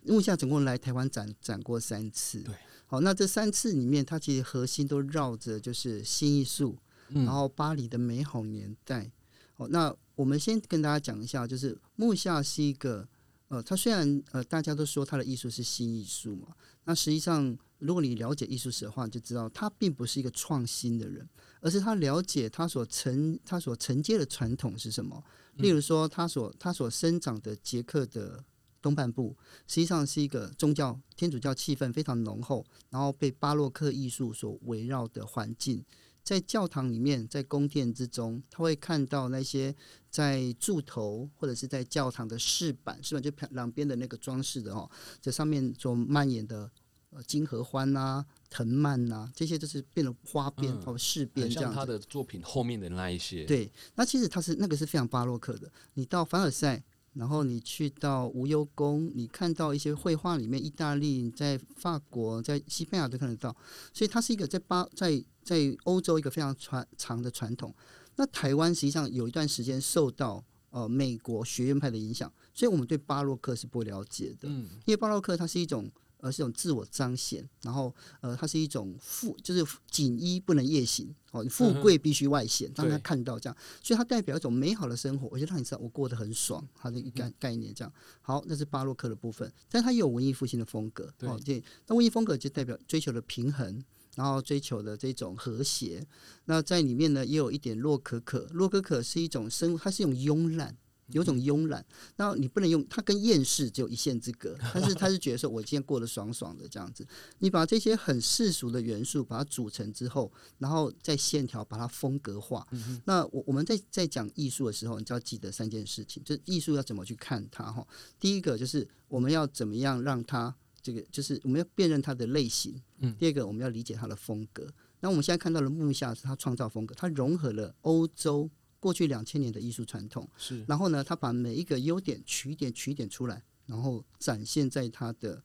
[0.03, 2.55] 木下总共来台湾展展过三次，对，
[2.85, 6.77] 好，那这三次里面，它其实核心都绕着就是新艺术，
[7.09, 9.11] 嗯然后巴黎的美好年代。
[9.57, 13.09] 哦，那我们先跟大家讲一下，就是木下是一个，
[13.53, 16.49] 呃，他虽然呃大家都说他的艺术是新艺术嘛，
[16.85, 21.29] 那实际上如果你了解艺术史的话，你就知道他并不是一个创新的人，
[21.61, 25.23] 而是他了解他所承他所承接的传统是什么。
[25.57, 28.43] 例如说，他所他所生长的捷克的
[28.81, 29.37] 东半部，
[29.69, 35.85] 实际上是一个宗教天主教气氛非常浓厚，然后被巴洛克艺术所围绕的环境。
[36.23, 39.75] 在教堂里面，在宫殿之中，他会看到那些
[40.09, 44.89] 在柱头或者是在教堂的饰板，饰板就两边的那个装饰的哦，
[45.21, 46.71] 这上面所蔓延的
[47.11, 51.73] 呃金合欢呐、藤蔓呐，这些都是变成花边嗯哦饰边这样。
[51.73, 55.71] 像他的作品后面的那一些，对，那其实他是那个是非常巴洛克的。
[55.95, 56.83] 你到凡尔赛，
[57.15, 63.55] 然后你去到无忧宫，你看到一些绘画里面，意大利、在法国、在西班牙都看得到，
[63.93, 67.75] 所以它是一个在巴在在欧洲一个非常传长的传统。
[68.17, 74.49] 那台湾实际上有一段时间受到呃美国学院派的影响，所以我们对巴洛克是不了解的。
[74.49, 75.91] 嗯，因为巴洛克它是一种
[76.23, 81.15] 呃是一种自我彰显，然后呃它是一种富就是锦衣不能夜行。
[81.33, 83.03] 哦，富贵必须外显，让他对。
[83.03, 87.93] 看到这样，所以它代表一种美好的生活，我就让你知道我过得很爽，它的一个概概念这样。
[88.21, 91.13] 好，那是巴洛克的部分，但它也有文艺复兴的风格。
[91.21, 93.83] 哦，对，那文艺风格就代表追求的平衡。
[94.15, 96.07] 然后追求的这种和谐，
[96.45, 98.47] 那在里面呢也有一点洛可可。
[98.53, 100.77] 洛可可是一种生，它是一种慵懒，
[101.09, 101.85] 有种慵懒。
[102.17, 107.07] 那你不能用它跟厌世只有一线之隔，但是他是觉得说我今天过得爽爽的这样子。
[107.39, 112.67] 你把这些很世俗的元素把它组成之后，然后再线条把它风格化。
[113.05, 117.87] 那我我们在在讲艺术的时候，你就要记得三件事情，就是艺术要怎么去看它哈。
[118.19, 122.81] 第一个就是我们要怎么样让它这个，就是我们要辨认它的类型。
[122.99, 124.67] 嗯第二个我们要理解它的风格。
[125.01, 128.49] 那我们现在看到的木下是他创造风格，它融合了欧洲
[128.83, 130.29] 过去两千年的艺术传统。
[130.37, 135.41] 是然后呢，他把每一个优点取一点取一点出来，然后展现在他的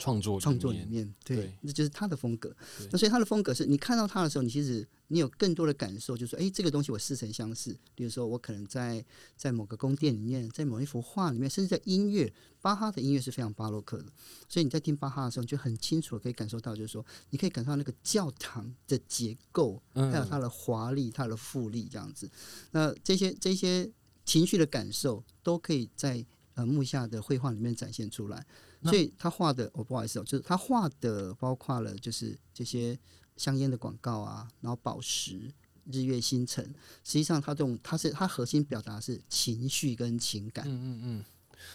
[0.00, 2.56] 创作创作里面，对对，那就是他的风格。
[2.90, 7.76] 那所以他的风格是你看到他的时候，你其实你有更多的感受，就是说，哎，这个东西我似曾相识。
[7.94, 9.04] 比如说，我可能在
[9.36, 12.32] 在某个宫殿里面，在某一幅画里面，甚至在音乐，
[12.62, 14.06] 巴哈的音乐是非常巴洛克的。
[14.48, 22.30] 所以你在听巴哈的时候，你就很清楚地可以感受到，就是说，你可以感受到那个教堂的结构，还有它嗯，的华丽、它的富丽这样子。
[22.70, 23.90] 那这些这些
[24.24, 28.46] 情绪的感受都可以在呃木下的绘画里面展现出来。
[28.80, 32.98] 那所以他画的，哦，不好意思哦，就是他画的包括了就是这些
[33.36, 35.52] 香烟的广告啊，然后宝石、
[35.84, 36.64] 日月星辰，
[37.04, 40.64] 实际上他这种他是他核心表达是情绪跟情感。
[40.66, 41.24] 嗯嗯嗯。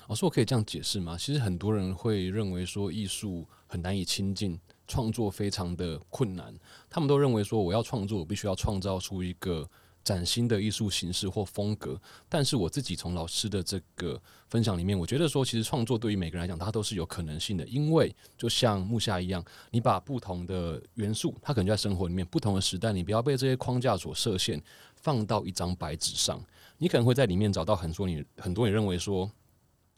[0.07, 1.15] 老师，我可以这样解释吗？
[1.15, 6.51] 其实很多人会认为说艺术很难以亲近，创作非常的困难。
[6.89, 9.69] 他们都认为说，我要创作，我必须要创造出一个
[10.05, 11.99] 崭新的艺术形式或风格。
[12.29, 17.67] 但是我自己从老师的这个分享里面，我觉得说，其实创作对于每个人来讲，它都是有可能性的。
[17.67, 24.61] 因为就像木下一样，你把不同的元素，它可能就在生活里面，不同的时代，你不要被这些框架所设限，
[24.95, 26.41] 放到一张白纸上，
[26.77, 29.29] 你可能会在里面找到很多你很多你认为说。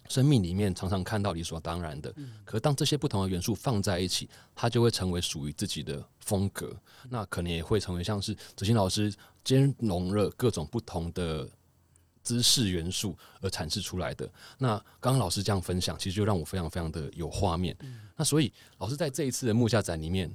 [0.09, 2.15] 生命里面常常看到理所当然的，
[2.45, 6.73] 可当这些不同的元素放在一起，它就会成为属于自己的风格。
[7.09, 9.13] 那可能也会成为像是子欣老师
[9.47, 11.47] 兼容了各种不同的
[12.21, 14.29] 知识元素而阐释出来的。
[14.57, 17.73] 那刚刚老师这样分享，其实就让我非常非常的有画面。
[18.17, 20.29] 那所以老师在这一次的木下展里面。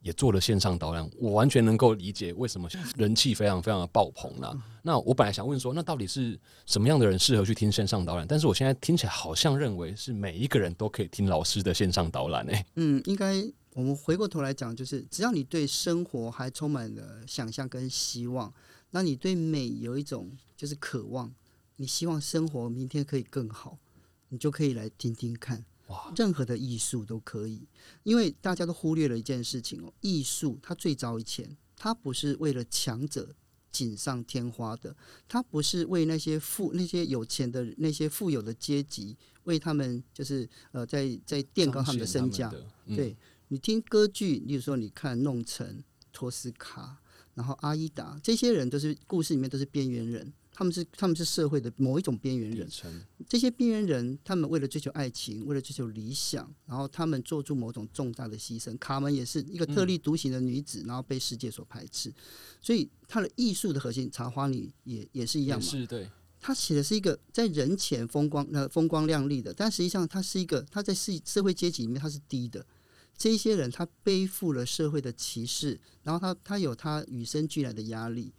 [0.00, 4.56] 也做了线上导览，我完全能够理解为什么人气非常非常的爆棚啦。
[4.80, 8.24] 那我本来想问说，那到底是什么样的人适合去听线上导览？
[8.24, 13.44] 但是我现在听起来好像认为是每一个人都可以听老师的线上导览诶、嗯，应该
[13.78, 18.52] 我们回过头来讲，就是只要你对生活还充满了想象跟希望，
[18.90, 21.32] 那你对美有一种就是渴望，
[21.76, 23.78] 你希望生活明天可以更好，
[24.30, 25.64] 你就可以来听听看。
[25.86, 27.68] 哇，任何的艺术都可以，
[28.02, 33.32] 因为大家都忽略了一件事情哦，艺术它最早以前，它不是为了强者
[33.70, 34.96] 锦上添花的，
[35.28, 42.52] 它不是为那些富、那些有钱的那些富有的阶级，为他们就是呃，在在垫高他们的身价。
[42.84, 43.16] 对
[43.48, 45.82] 你听歌剧，例如说你看弄臣、
[46.12, 46.98] 托斯卡，
[47.34, 52.68] 然后阿依达，这些人都是故事里面都是边缘人，他们是他们是社会的某一种边缘人
[53.26, 58.76] 这些边缘人，他们为了追求爱情，为了追求理想，然后他们做出某种重大的牺牲。
[58.78, 62.12] 卡门也是一个特立独行的女子，然后被世界所排斥。
[62.60, 65.64] 所以，她的艺术的核心，茶花女也也是一样嘛。
[65.64, 72.66] 是对，她写的是一个在人前风光呃风光亮丽的，但实际上她是一个她在社社会阶级里面她是低的。
[73.18, 78.32] 这些人他背负了社会的歧视，然后他他有他与生俱来的压力。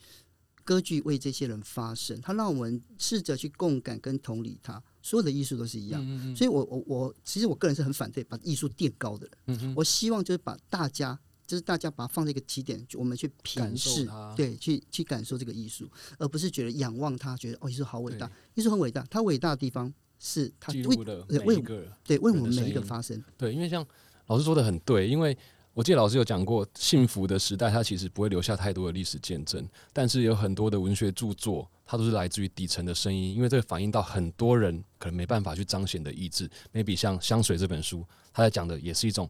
[0.66, 4.80] 歌剧为这些人发声，他让我们试着去共感跟同理他。
[5.02, 9.58] 所有的艺术都是一样，嗯嗯所以我我我其实我个人是很反对把艺术垫高的人。
[9.64, 15.90] 嗯，我希望就是把大家，就是大家把它放在一个起点，我们去平视，对，去去感受这个艺术，
[16.20, 19.04] 而不是觉得仰望它，觉得哦，艺术好伟大，艺术很伟大。
[19.10, 23.24] 它伟大的地方是他为了每一个对为我们每一个发生。
[23.36, 23.84] 对，因为像
[24.30, 25.36] 老师说的很对，因为
[25.74, 36.50] 我记得老师有讲过，幸福的时代它其实不会留下太多的历史见证，但是有很多的文学著作，它都是来自于底层的声音，因为这个反映到很多人可能没办法去彰显的意志。
[36.72, 39.28] maybe 像《香水》这本书，它在讲的也是一种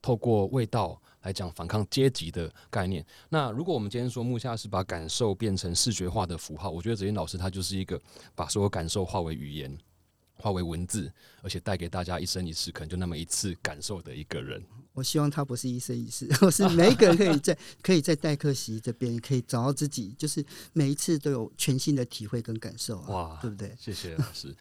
[0.00, 3.04] 透过味道来讲反抗阶级的概念。
[3.28, 8.00] 那如果我们今天说木下是把感受变成视觉化的符号，我觉得泽燕老师他就是一个
[8.36, 9.76] 把所有感受化为语言。
[10.38, 14.62] 化为文字，而且带给大家一生一世，可能就那么一次感受的一个人。
[14.94, 23.74] 我希望他不是一生一世， 我是每一个人可以在 可以在代课席这边可以找到自己，就是每一次都有全新的体会跟感受啊，哇对不对？
[23.78, 24.54] 谢谢老师。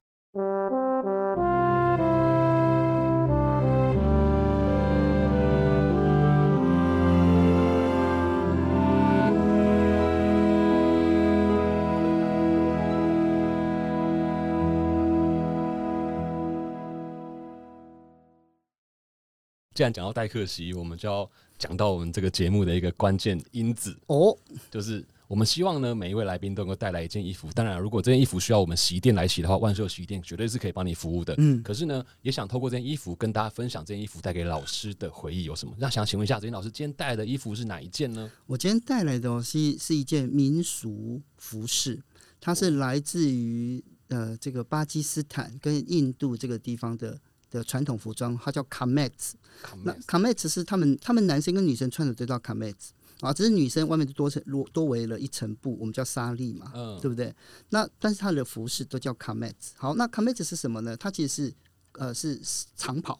[19.78, 24.36] 既然讲到代课席，我们就要讲到我们这个节目的一个关键因子，哦，
[24.72, 27.48] 就是我们希望呢，每一位来宾都能够带来一件衣服。
[27.54, 31.36] 当然，如果这件衣服需要我们洗衣店来洗的话，万寿洗衣店绝对是可以帮你服务的。
[31.38, 35.76] 嗯，可是呢，也想透过这件衣服跟大家分享这件衣服带给老师的回忆有什么？
[35.78, 38.32] 那想请问一下，子英老师今天带来的衣服是哪一件呢？
[38.48, 42.02] 我今天带来的哦是是一件民俗服饰，
[42.42, 49.12] 它是来自于呃这个巴基斯坦跟印度这个地方的的传统服装，它叫 kamet。
[49.84, 52.76] 那 kamet 是他们他们男生跟女生穿的都叫 kamet
[53.22, 57.34] 啊，只是女生外面多层多多围了一层布，我们叫纱丽嘛，嗯对不对？
[57.70, 59.54] 那但是它的服饰都叫 kamet。
[59.76, 60.96] 好，那 kamet 是什么呢？
[60.96, 61.54] 它其实是
[61.94, 62.40] 呃是
[62.76, 63.20] 长袍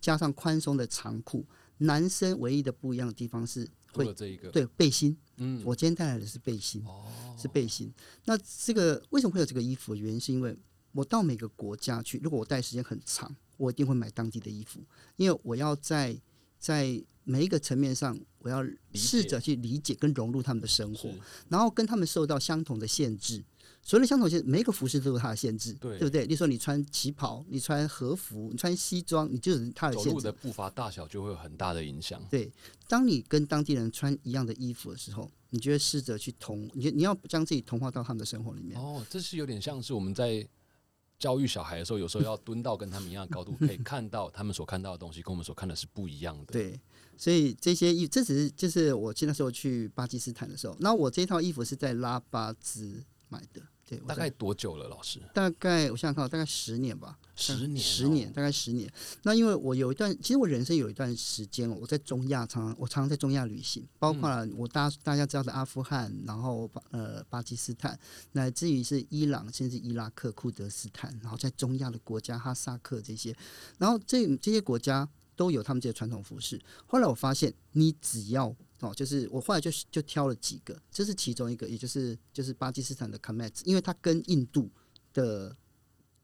[0.00, 1.46] 加上宽松的长裤，
[1.78, 5.16] 男生唯一的不一样的地方是除会了这一个，对背心。
[5.38, 7.06] 嗯，我今天带来的是背心，哦，
[7.38, 7.90] 是背心。
[8.26, 9.94] 那这个为什么会有这个衣服？
[9.94, 10.54] 原因是因为
[10.92, 14.80] 我到每个国家去，如果我待时间很长，我一定会买当地的衣服，
[15.16, 16.18] 因为我要在
[16.58, 21.10] 在每一个层面上，我要试着去理解跟融入他们的生活，
[21.50, 23.44] 然后跟他们受到相同的限制。
[23.82, 26.24] 所谓的相同限制，每一个服饰都有它的限制，对不对？
[26.26, 30.32] 例如说，你穿旗袍，你穿和服，你穿西装，你就是它的限制走路的。
[30.32, 32.20] 步伐大小就会有很大的影响。
[32.30, 32.50] 对，
[32.86, 38.78] 当你跟当地人穿一样的衣服的时候，你就会试着去同，你你要将自己同化到他们的生活里面。
[38.78, 40.46] 哦，这是有点像是我们在
[41.18, 46.52] 教育小孩的时候，有时候要蹲到跟他们一样的高度，可以看到他们所看到的东西跟我们所看的是不一样的。
[46.52, 46.80] 对，
[47.16, 55.20] 所以这些衣，这只是就是我记得那时候去巴基斯坦的时候，那我这套衣服是在拉巴兹买的，对，大概多久了，老师？
[55.34, 58.92] 大概我想想看，大概十年吧，十年哦十年，大概十年。
[59.22, 67.98] 那因为我有一段，其实我人生有一段时间，我在中亚常常我常常在中亚旅行，包括了我大大家知道的阿富汗，然后巴呃巴基斯坦，
[68.32, 73.34] 乃至于是伊朗，甚至伊拉克、库德斯坦，然后在中亚的国家哈萨克这些，
[73.78, 76.60] 然后这这些国家都有他们这些传统服饰。
[76.86, 84.68] 后来我发现，你只要哦，就是我后来就就挑了几个，这是其中一个，也就是就是巴基斯坦的 Kamet，因为它跟印度
[85.12, 85.56] 的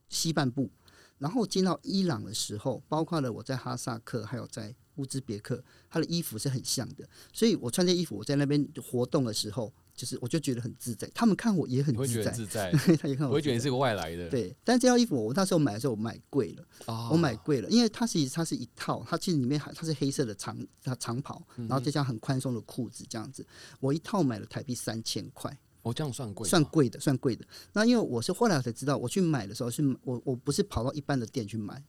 [0.09, 0.70] 西半部，
[1.18, 13.31] 然后进到伊朗的时候，包括了我在哈萨克，还有在乌兹别克，他的衣服是很像的，所以我穿这衣服，我在那边活动的时候，就是我就觉得很自在，他们看我也很你会觉自在，得自在，他也看我。
[13.31, 14.29] 我会觉得你是个外来的。
[14.29, 23.44] 对，但这套衣服我那时候买的时候我买贵了，啊我买贵了，因为它其实它是一套，它其实里面还它是黑色的长它长袍，嗯然后再加上很宽松的裤子这样子，
[23.81, 27.44] 我一套买了台币三千块，哦，这样算贵，算贵的，算贵的。
[27.73, 31.83] 那因为我是后来才知道，我去买的时候是我我不是跑到一般的店去买，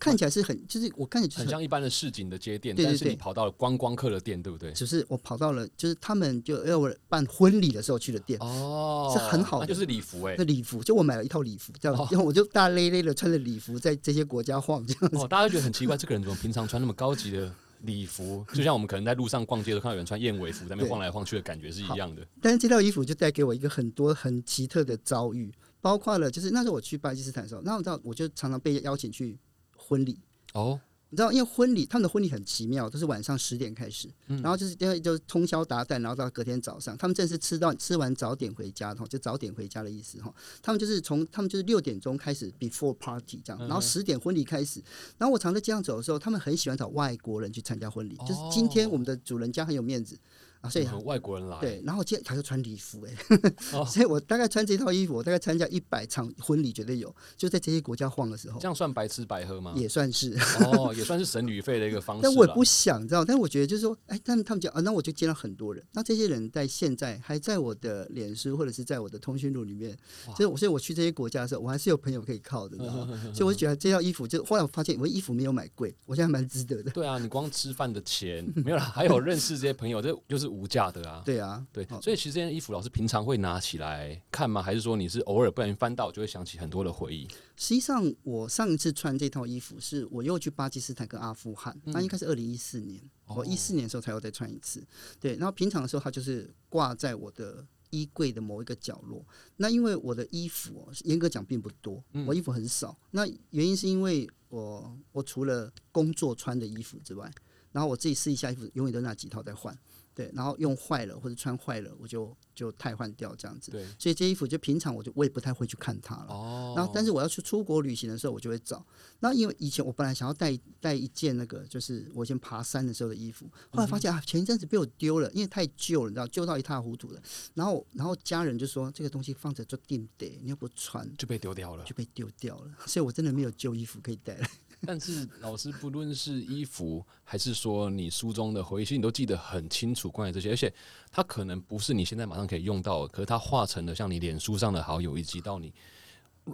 [0.00, 4.72] 看起来是很就是我看起来就像一般的市井的街店，对对但是你跑到了观光客的店，对不对？
[4.72, 8.36] 只是我跑到了就是他们就要我办婚礼的时候去的店。
[8.40, 10.44] 哦，是很好的就是礼服哎那。
[10.44, 15.16] 礼服，就我买了一套礼服，这样，哦然后我就大咧咧的穿着礼服在这些国家晃，这样子。
[15.18, 18.44] 哦，大家就觉得很奇怪，这个人怎么平常穿那么高级的礼服？
[18.52, 22.26] 就像我们可能在路上逛街都看到有人穿燕尾服在那边晃来晃去的感觉是一样的。
[22.40, 29.38] 但是这套衣服就带给我一个很多很奇特的遭遇，包括了就是那时候我去巴基斯坦的时候，那我知道我就常常被邀请去
[29.76, 30.18] 婚礼。
[30.54, 40.34] 哦，你知道，因为婚礼他们的婚礼很奇妙，都是晚上十点开始，嗯然后就是因为就是通宵达旦，然后到隔天早上，他们正是吃到吃完早点回家，哈，就早点回家的意思哈。
[40.60, 44.82] 他们就是从他们就是六点钟开始 before party 这样，嗯然后十点婚礼开始。
[45.16, 50.18] 然后我常在街上走的时候，他们很喜欢找外国人去参加婚礼，就是今天哦我们的主人家很有面子。
[50.66, 53.38] 啊，所以嗯外国人来，对，然后接他就穿礼服哎、
[53.72, 59.72] 哦 所以我大概穿这套衣服，我大概参加一百场婚礼绝对有，就在这些国家晃的时候这，样算白吃白喝吗？
[59.76, 60.36] 也算是。
[60.60, 62.22] 哦， 也算是省旅费的一个方式。
[62.22, 63.24] 但我也不想，知道？
[63.24, 69.96] 但我觉得就是说，哎，他们他们讲啊，那我就见到很多人，那这些人在现在还在我的脸书或者是在我的通讯录里面，
[70.36, 73.20] 所以我所以我去这些国家的时候，我还是有朋友可以靠的，你知道吗？
[73.34, 76.90] 所以我就觉得这套衣服，就后来我发现我衣服没有买贵，我现在蛮值得的。
[76.90, 81.22] 对啊，你光吃饭的钱没有啦，还有认识这些朋友，这就是无价的啊。
[81.24, 84.62] 对啊，对，所以其实这件衣服老师平常会拿起来看吗？
[84.62, 87.28] 还是说你是偶尔不小心翻到就会想起很多的回忆？
[87.56, 94.82] 实际上，我上一次穿这套衣服是我又去巴基斯坦跟阿富汗，那应该是二零一四年，我一四年的时候才要再穿一次。
[95.20, 99.24] 对，然后平常的时候它就是挂在我的衣柜的某一个角落。
[99.56, 102.96] 那因为我的衣服哦，严格讲并不多，我衣服很少。
[103.10, 107.30] 那原因是因为我我除了工作穿的衣服之外，
[107.72, 109.76] 然后我自己试一下衣服，永远都那几套在换。
[110.16, 113.70] 对，然后用坏了或者穿坏了，我就就汰换掉这样子。
[113.70, 116.26] 对，所以这衣服就平常我就我也不太会去看它了。
[116.30, 118.82] 哦，然后，但是我要去出国旅行的时候，我就会找。
[119.20, 127.20] 那因为以前我本来想要带带一件那个，就是我以前爬山的时候的衣服，后来发现啊，前一阵子被我丢了，因为太旧了，你知道，旧到一塌糊涂了。
[127.52, 131.84] 然后，然后家人就说这个东西放着就定得，你又不穿，就被丢掉了。
[131.84, 132.74] 就被丢掉了。
[132.86, 134.46] 所以我真的没有旧衣服可以带了。
[134.82, 140.72] 但是老师不论是衣服，还是说你书中的回忆，其实你都记得很清楚关于这些，而且
[141.10, 145.72] 它可能不是你现在马上可以用到的，可是它化成了像你脸书上的好友，以及到你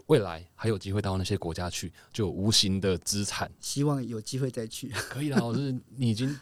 [0.06, 3.50] 未来还有机会到那些国家去，就无形的资产。
[3.60, 6.38] 希望有机会再去， 可以啦，老师，你已经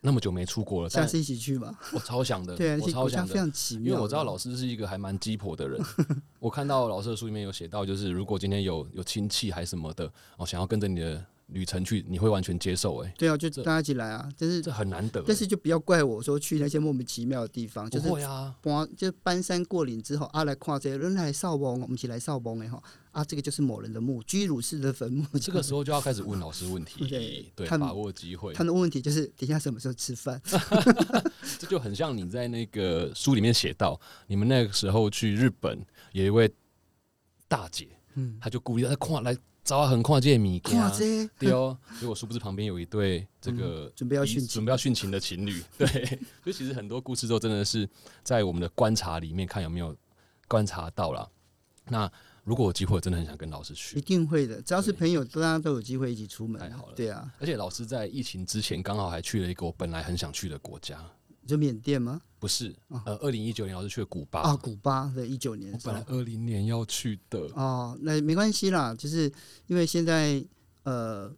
[0.00, 1.76] 那么久没出国了，但下次一起去吧。
[1.92, 3.34] 我超想的，我超想的些国家非。
[3.34, 5.80] 常奇妙的，因为我知道老师是一个还蛮鸡婆的人，
[6.38, 13.12] 我看到老师的书里面有写到，就是如果今天有有亲戚还什么的，哦，想要跟着你的旅程去，你会完全接受、欸？
[13.18, 14.28] 对啊，就大家一起来啊。
[14.38, 15.24] 但是这很难得、欸。
[15.26, 18.54] 但是就不要怪我说去那些莫名其妙的地方，就是啊，
[18.96, 25.26] 就搬山过岭之后，啊来跨这个人来扫墓，我们一起来扫墓的哈啊，这个就是某人的墓，居鲁士的坟墓。
[25.40, 28.62] 这个时候就要开始问老师问题，对 对，把握机会他。
[28.62, 30.40] 们的问题就是等一下什么时候吃饭？
[31.58, 36.52] 这就很像你在那个书里面写到，你们那个时候去日本，有一位
[37.48, 39.34] 大姐，嗯，她就故意在跨来
[39.68, 45.62] 找很跨界米哇，这对哦，结果殊不知旁边有一对这个嗯准备要彼殉情准备要殉情的情侣。
[45.76, 45.86] 对，
[46.42, 47.86] 所以其实很多故事都真的是
[48.22, 49.94] 在我们的观察里面看有没有
[50.48, 51.30] 观察到了。
[51.90, 52.10] 那
[52.44, 54.00] 如果有机会，我真的很想跟老师去一。
[54.00, 56.58] 定会的，只要是朋友，大家都有机会一起出门。
[56.58, 60.98] 太好了对啊，而且老师在疫情之前刚好还去了一个我本来很想去的国家，
[61.46, 62.22] 就缅甸吗？
[62.38, 62.74] 不是，
[63.04, 64.40] 呃，二零一九年我是去了古巴。
[64.42, 65.76] 啊，古巴的一九年。
[65.82, 69.30] 本来二零年要去的，哦，那没关系啦，就是
[69.66, 70.44] 因为现在
[70.84, 71.28] 呃，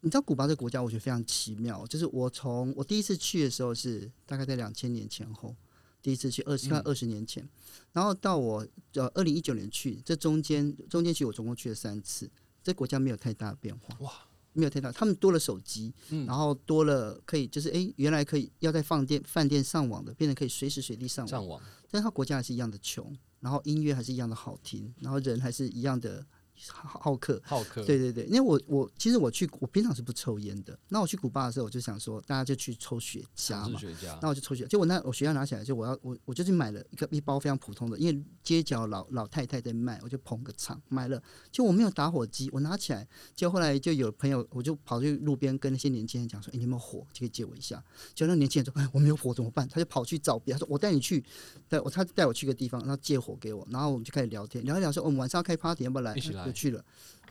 [0.00, 1.86] 你知道古巴这个国家，我觉得非常奇妙。
[1.86, 5.54] 就是我从我第一次去的时候是大概在两千年前后，
[6.00, 7.46] 第一次去二十快二十年前，
[7.92, 12.30] 然后到我呃二零一九年去，这中间中间其实我总共去了三次，
[12.62, 13.94] 这国家没有太大的变化。
[14.00, 14.12] 哇！
[14.52, 21.30] 没有太大，他们多了手机，嗯然后多了可以就是诶，原来可以要在饭店饭店上网的，变成可以随时随地上网。
[21.30, 26.24] 上网但是他国家还是一样的穷，然后音乐还是一样的好听，然后人还是一样的
[26.68, 27.40] 好好客。
[27.44, 33.80] 好客，对对对，因为我我其实我去我平常是不抽烟的，那我去古巴的时候，我就想说大家就去抽雪茄嘛
[34.20, 47.06] 那我就抽雪，就我那我学校拿起来，就我要我我就去买了一个一包非常普通的，因为街角老老太太在卖，我就捧个场买了，就我没有打火机，我拿起来，结果后来就有朋友，我就跑去路边跟那些年轻人讲说，哎、你有没有火？
[47.12, 47.82] 就可以借我一下。
[48.14, 49.68] 结果那年轻人说，哎，我没有火怎么办？
[49.68, 51.24] 他就跑去找别人，他说我带你去，
[51.68, 56.14] 带我他带我去个地方，然后借火给我，然后我们就开始聊天，聊一聊说，哦我们晚上要开 party，要不要来？
[56.14, 56.84] 一起来就去了。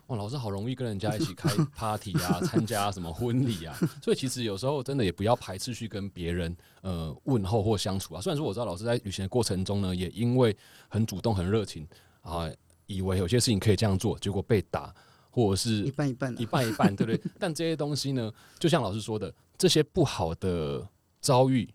[0.07, 8.21] 哇，老师好容易跟人家一起开 party 啊，参加什么婚礼啊， 所以其实有时候真的也不要排斥去跟别人呃问候或相处啊。
[8.21, 10.55] 虽然说我知道老师在旅行的过程中呢，也因为
[10.87, 11.87] 很主动、很热情
[12.21, 12.49] 啊，
[12.87, 14.91] 以为有些事情可以这样做，结果被打，
[15.29, 17.21] 或者是一半一半了一半一半，对不对？
[17.37, 20.89] 但这些东西呢，就像老师说的，这些不好的
[21.21, 21.69] 遭遇，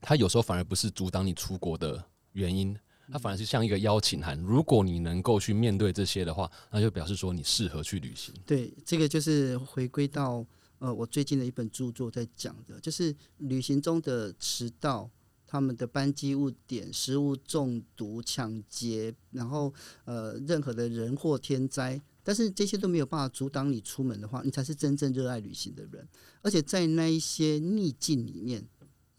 [0.00, 2.02] 它有时候反而不是阻挡你出国的
[2.32, 2.74] 原因，
[3.10, 4.38] 它反而是像一个邀请函。
[4.40, 8.34] 如果你能够去面对这些的话，那就表示说你适合去旅行。
[8.46, 10.44] 对，这个就是回归到
[10.78, 15.10] 呃我最近的一本著作在讲的，就是旅行中的迟到。
[15.52, 26.06] 他们的班机误点、食物中毒、抢劫，然后呃任何的人祸天灾，但是这些都没有办法阻挡你出门的话，你才是真正热爱旅行的人。
[26.40, 28.64] 而且在那一些逆境里面，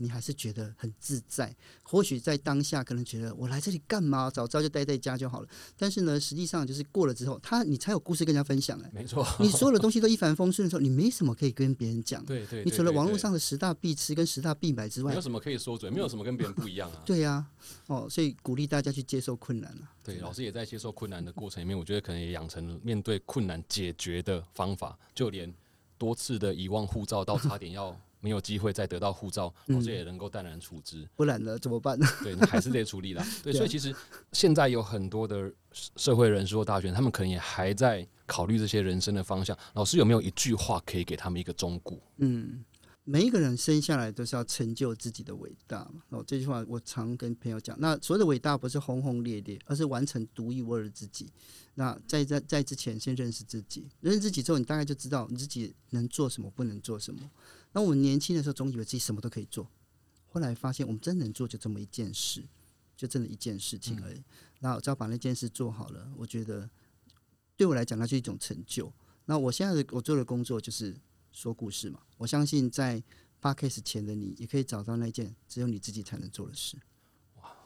[0.02, 1.56] 你还是觉得很自在。
[1.84, 4.30] 或许在当下可能觉得我来这里干嘛？
[4.30, 5.47] 早知道就待在家就好了。
[5.78, 8.89] 但是呢，实际上就是过了之后，他你才有故事跟人家分享哎。
[8.93, 12.24] 没错，你所有的东西都一帆风顺的时候，你没什么可以跟别人讲。
[12.26, 17.02] 对对，你除了网络上的十大必吃跟十大必买之外没有，什么可以说嘴，没有什么跟别人不一样啊。
[17.06, 17.45] 对呀、
[17.88, 19.91] 哦，所以鼓励大家去接受困难啊。
[20.04, 25.54] 对，老师也在接受困难的过程里面，我觉得可能也养成了面对困难解决的方法，就连
[25.97, 31.05] 多次的遗忘护照到差点要没有机会再得到护照，嗯老师也能够淡然处之。
[31.15, 31.99] 不然呢怎么办？
[32.24, 33.26] 对，你还是得处理啦。
[33.43, 33.93] 对，所以其实
[34.32, 39.57] 现在有很多的社社会人士或大学生，他们可能也还在考虑这些人生的方向。
[39.74, 41.97] 老师有没有一句话可以给他们一个忠告？
[42.17, 42.63] 嗯，
[43.03, 46.01] 每一个人生下来都是要成就自己的伟大嘛。
[46.09, 47.76] 哦，这句话我常跟朋友讲。
[47.80, 51.30] 那所谓的伟大不是轰轰烈烈，而是完成独一无二的自己。
[51.74, 57.22] 那在在在之前，先认识自己，认识自己之后，你大概就知道你自己能做什么，不能做什么。
[57.74, 59.67] 那我们年轻的时候，总以为自己什么都可以做，
[60.28, 62.43] 后来发现我们真能做就这么一件事，
[62.97, 64.22] 就真的一件事情而已。
[64.59, 66.69] 那我只要把那件事做好了，我觉得
[67.55, 68.91] 对我来讲，那是一种成就。
[69.26, 70.95] 那我现在的我做的工作就是
[71.32, 71.99] 说故事嘛。
[72.17, 73.01] 我相信在
[73.41, 76.78] podcast 前的你，也可以找到那件只有你自己才能做的事。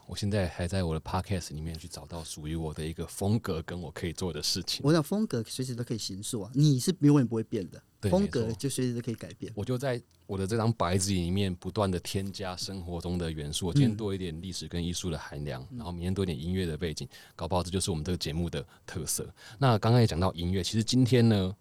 [0.07, 4.81] 我现在还在我的 podcast 里面去找到属于我的一个风格跟我可以做的事情。
[4.83, 9.51] 我想风格随时都可以形塑啊，你是永远不会变的，风格就随时都可以改变。
[9.55, 13.67] 我就在我的这张白纸里面不断的添加生活中的元素。
[13.67, 19.27] 我今天多一点历史跟艺术的含量，然后明天多一点音乐的背景，搞不好这就是我们这个节目的特色。
[19.59, 21.55] 那刚刚也讲到音乐，其实今天呢，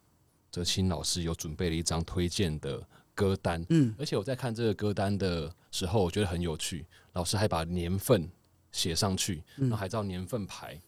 [0.50, 8.28] 哲青老师有准备了一张推荐的歌单，嗯，而且我在看这个歌单的时候，我觉得很有趣，老师还把年份
[8.72, 10.80] 写上去，然后还照年份排。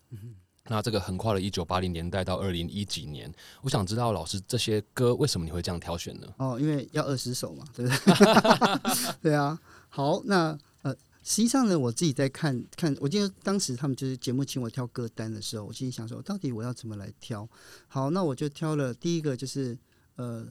[0.69, 6.27] 那这个横跨了一九八零年代到二零一几年，我想知道老师这些歌为什么你会这样挑选呢？
[6.39, 9.13] 哦，因为要二十首嘛，对不对？
[9.23, 9.59] 对啊。
[9.89, 10.93] 好，那呃，
[11.23, 17.49] 实际上呢，我自己在看看，我记得当时他们就是节目请我挑歌单的时候，我心里想说，到底我要怎么来挑？
[17.89, 19.79] 好，那我就挑了第一个，就是
[20.17, 20.47] 呃，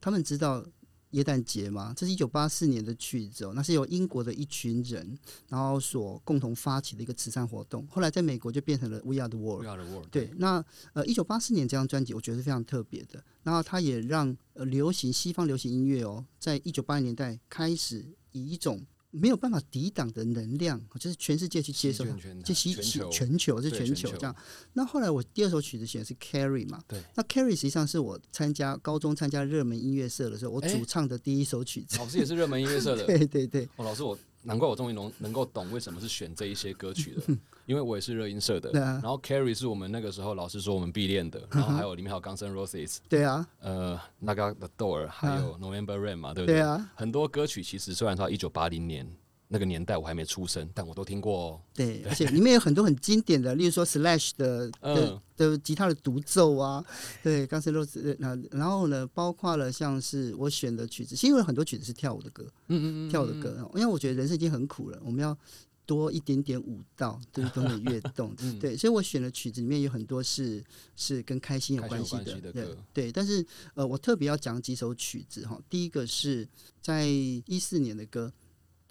[0.00, 0.64] 他们知道
[1.12, 9.62] 耶诞节嘛，这是一九八四年的曲子哦，那是由英国的一群人然后所共同发起的一个慈善活动，后来在美国就变成了 We Are the World。
[9.62, 10.08] We Are the World。
[10.10, 13.22] 对，那呃，一九八四年这张专辑，我觉得是非常特别的。
[13.42, 22.04] 然后它也让呃流行西方流行音乐哦，在一九八零年代开始以一种没有办法抵挡的能量，就是全世界去接受
[22.44, 24.36] 就席席全球全球是全球这样。
[24.74, 31.96] 那后来我第二首曲子选的是 Carry 嘛，对，那 Carry 实际上是我参加高中参加热门音乐社的时候，我哎主唱的第一首曲子。
[31.96, 33.04] 老师也是热门音乐社的。
[33.08, 37.22] 对对对，哦，老师我难怪我终于能能够懂为什么是选这一些歌曲的，
[37.66, 38.70] 因为我也是热音社的。
[38.70, 38.98] 对啊。
[39.02, 46.56] 然后 Carrie 是我们那个时候老师说我们必练的，然后还有里面还有 Guns N' Roses，对啊，呃，那个 The Door，还有 November Rain 嘛，对不对？
[46.56, 49.06] 对啊，很多歌曲其实虽然说一九八零年
[49.48, 51.60] 那个年代我还没出生，但我都听过哦。
[51.74, 55.20] 对，而且里面有很多很经典的，例如说 Slash 的的嗯。
[55.38, 56.84] 的吉他的独奏啊，
[57.22, 65.38] 对，刚才都是那然后呢，包括了像是我选的曲子，其实有很多曲子是跳舞的歌，嗯嗯嗯，跳舞的歌，因为我觉得人生已经很苦了，我们要
[65.86, 70.60] 多一点点舞蹈，多一点乐 动，嗯对，所以我选的曲子里面有很多是
[70.96, 76.48] 是跟开心有关系的，对对，但是呃，我特别要讲几首曲子哈，第一个是
[76.82, 78.32] 在一四年的歌，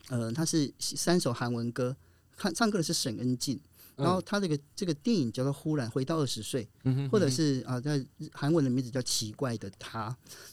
[0.10, 1.96] 呃，他是三首韩文歌，
[2.36, 3.60] 看唱歌的是沈恩静。
[3.96, 6.70] 然后他这个这个电影叫做《忽然回到二十岁》，
[7.10, 10.10] 或者是啊，在韩文的名字叫《奇怪的他》。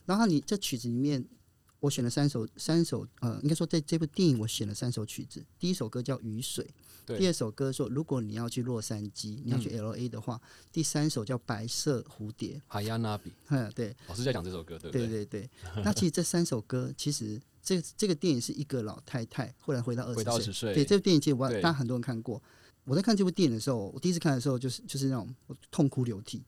[0.07, 1.23] 然后你这曲子里面，
[1.79, 5.45] 我选了三首，三首呃，应该说在这部电影我选了三首曲子。
[5.59, 6.67] 第一首歌叫《雨水》，
[7.19, 10.41] 第二首歌说如果你要去洛杉矶，你要去 L A 的话，
[10.73, 12.57] 第三首叫《白色蝴蝶》。
[12.67, 15.51] 海亚纳比嗯，对老师在讲这首歌，对不对对对。
[15.85, 22.41] 那其实这三首歌，其实这这个电影是一个老太太后来回到二十20岁对，这部电影其实我对大家很多人看过。
[22.85, 26.43] 我在看这部电影的时候，我第一次看的时候就是就是那种我痛哭流涕。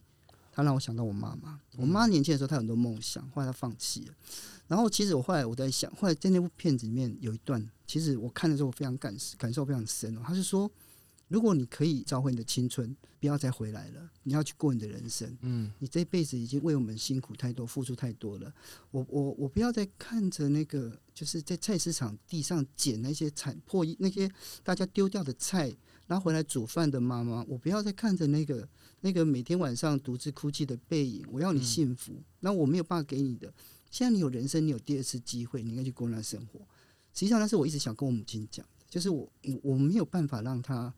[0.53, 1.61] 他让我想到我妈妈。
[1.77, 4.14] 我妈年轻的时候，她有很多梦想，后来她放弃了。
[4.67, 10.23] 然后其实我后来我在想，后来在那部片子里面有一段，其实我看的时候我非常感感受非常深哦。
[10.27, 10.71] 他是说，
[11.29, 15.37] 如果你可以找回你的青春，不要再回来了，你要去过你的人生。
[15.41, 18.53] 嗯，你这辈子已经为我们辛苦太多，付出太多了。
[18.93, 24.31] 我我我不要再看着那个，就是在菜市场地上捡那些残破衣那些
[24.62, 27.45] 大家丢掉的菜，然后回来煮饭的妈妈。
[27.49, 28.68] 我不要再看着那个
[29.01, 31.27] 那个每天晚上独自哭泣的背影。
[31.33, 33.53] 我要你幸福，那、我没有办法给你的。
[33.91, 36.61] 现在你有人生，你有第二次机会，你应该去过那生活。
[37.12, 40.93] 实际上，那是我一直想跟我母亲讲的，就是我我我没有办法让她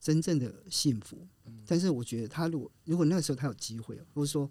[0.00, 1.18] 真正的幸福。
[1.66, 4.50] 但是我觉得他如果如果那个时候他有机会，或者说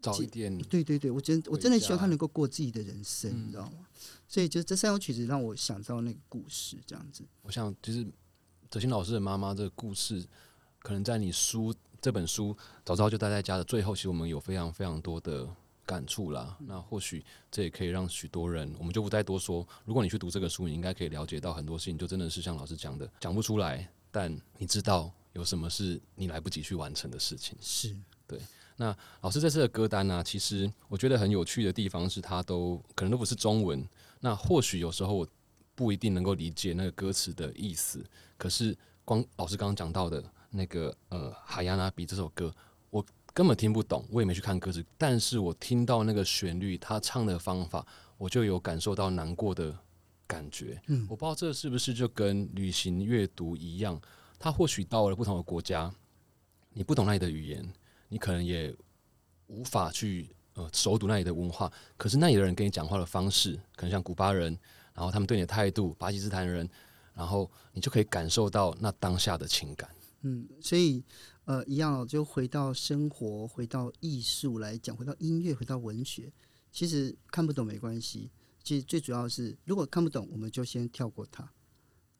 [0.00, 3.86] 早一点，对对对，我真我真的希望他能够过自己的人生，嗯你知道吗？
[4.26, 7.24] 所以就这三首曲子让我想到那个故事，这样子。
[7.42, 8.06] 我想就是
[8.70, 10.24] 哲新老师的妈妈这个故事，
[10.78, 15.48] 可能在你书这本书早知道就待在家的最后，其实我们有非常非常多的
[15.84, 16.56] 感触啦。
[16.66, 19.66] 那或许这也可以让许多人，我们就不再多说。
[19.84, 27.58] 如果你去读这个书，你应该可以了解到很多事情，就真的是像老师讲的，讲不出来，但你知道有什么是你来不及去完成的事情。
[27.60, 27.96] 是
[28.28, 28.38] 对。
[28.76, 33.84] 那，老师这次的歌单呢、其实我觉得很有趣的地方是，它都可能都不是中文。
[34.20, 35.26] 那或许有时候我
[35.74, 38.04] 不一定能够理解那个歌词的意思，
[38.36, 42.54] 可是光老师刚刚讲到的那个呃《海洋拿比》这首歌，
[42.90, 43.04] 我
[43.34, 47.86] 根本听不懂，我也没去看歌词，但是我听到那个旋律，他唱的方法，
[48.16, 49.76] 我就有感受到难过的
[50.32, 50.80] 感觉。
[50.86, 54.00] 嗯我不知道这是不是就跟旅行阅读一样，
[54.38, 55.92] 他或许到了不同的国家，
[56.72, 57.62] 你不懂那里的语言，
[58.08, 58.74] 你可能也
[59.48, 64.58] 无法去呃熟读那里的文化，可是那里的人跟你讲话的方式，可能像古巴人，
[64.94, 66.68] 然后他们对你的态度，巴基斯坦人，
[67.14, 69.90] 然后你就可以感受到那当下的情感。
[70.22, 71.02] 嗯，所以
[71.44, 76.32] 呃，一样哦就回到生活，回到艺术来讲，回到音乐，回到文学，
[76.70, 78.30] 其实看不懂没关系。
[78.62, 81.52] 其实最主要是，如果看不懂，我们就先跳过它。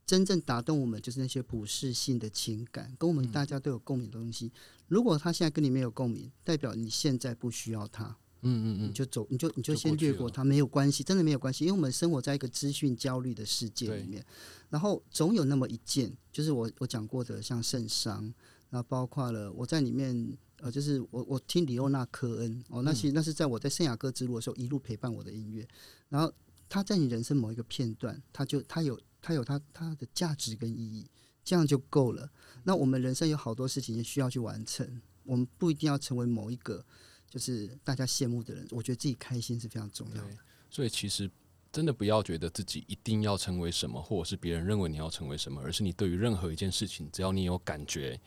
[0.04, 4.52] 真正打动我们就是那些普世性的情感，跟我们大家都有共鸣的东西。
[4.88, 8.16] 如果他现在跟你没有共鸣，代表你现在不需要他。
[8.42, 14.26] 嗯嗯嗯你就走，你就你就就先略过它，没有关系，真的没有关系，因为我们生活在一个资讯焦虑的世界里面，
[14.68, 18.34] 然后总有那么一件，就是我我讲过的，像圣伤，
[18.70, 25.66] 那包括了我在里面，呃，就是我我听里欧纳科恩哦，那其实那是在我在圣雅各之路的时候一路陪伴我的音乐，
[26.08, 26.32] 然后
[26.68, 31.04] 他在你人生某一个片段，他就他有他有他他的价值跟意义，
[31.44, 32.30] 这样就够了。
[32.62, 36.84] 那我们人生有好多事情也需要去完成，我们不一定要成为某一个。
[37.28, 40.36] 就是大家羡慕的人，我觉得自己开心是非常重要的。
[40.68, 41.30] 所以其实
[41.72, 48.20] 真的不要觉得自己一定要成为什么，或者是别人认为你要成为什么，而是你对于任何一件事情，只要你有感觉，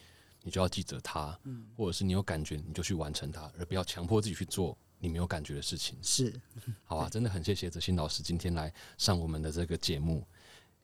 [0.45, 1.37] 你就要记着它，
[1.75, 5.97] 或者是你有感觉，你就去完成它，而不要强迫自己去做你没有感觉的事情。
[6.03, 6.39] 是，
[6.83, 10.23] 好啊，真的很谢谢泽新老师今天来上我们的这个节目。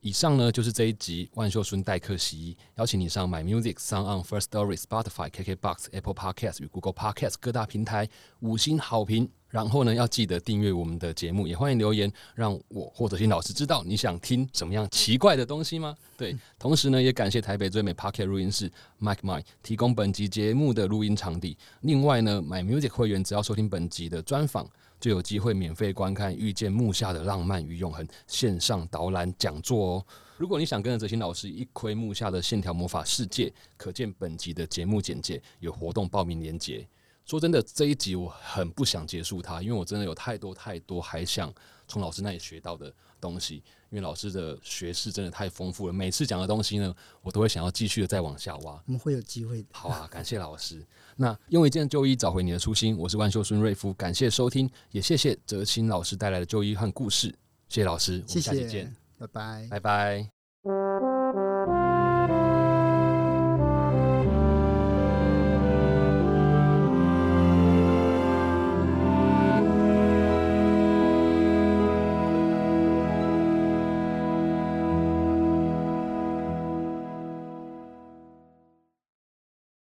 [0.02, 9.30] 以上呢就是这一集万秀孙代客洗衣，邀请你上 My Music、Sound On、First Story、Spotify、KKBox、Apple Podcast 与 Google Podcast 各大平台五星好评。
[9.48, 15.94] 然后呢，要记得订阅我们的节目，也欢迎留言让我或者新老师知道你想听什么样奇怪的东西吗？
[16.18, 18.72] 对， 同时呢，也感谢台北最美 Pocket 录音室
[19.02, 21.58] Mike Mike 提供本集节目的录音场地。
[21.82, 24.68] 另外呢，My Music 会员只要收听本集的专访。
[25.02, 30.06] 就有机会免费观看《遇见木下的浪漫与永恒》线上导览讲座哦。
[30.38, 36.88] 如果你想跟着泽新老师一窥木下的线条魔法世界，可见本集的节目简介有活动报名链接。
[37.26, 41.52] 说真的，这一集我很不想结束它，因为我真的有太多太多还想
[41.88, 43.64] 从老师那里学到的东西。
[43.90, 48.82] 因为老师的学识真的太丰富了，每次讲的东西呢，我都会想要继续的再往下挖。
[48.86, 49.68] 我们会有机会的。
[49.74, 50.86] 好啊，感谢老师。
[51.22, 57.28] 那用一件旧衣找回你的初心，我是万秀孙瑞夫，感谢收听，也谢谢哲青老师带来的旧衣和故事，
[57.70, 59.68] 谢谢老师，我谢们下期见，拜拜。
[59.70, 60.41] 拜拜。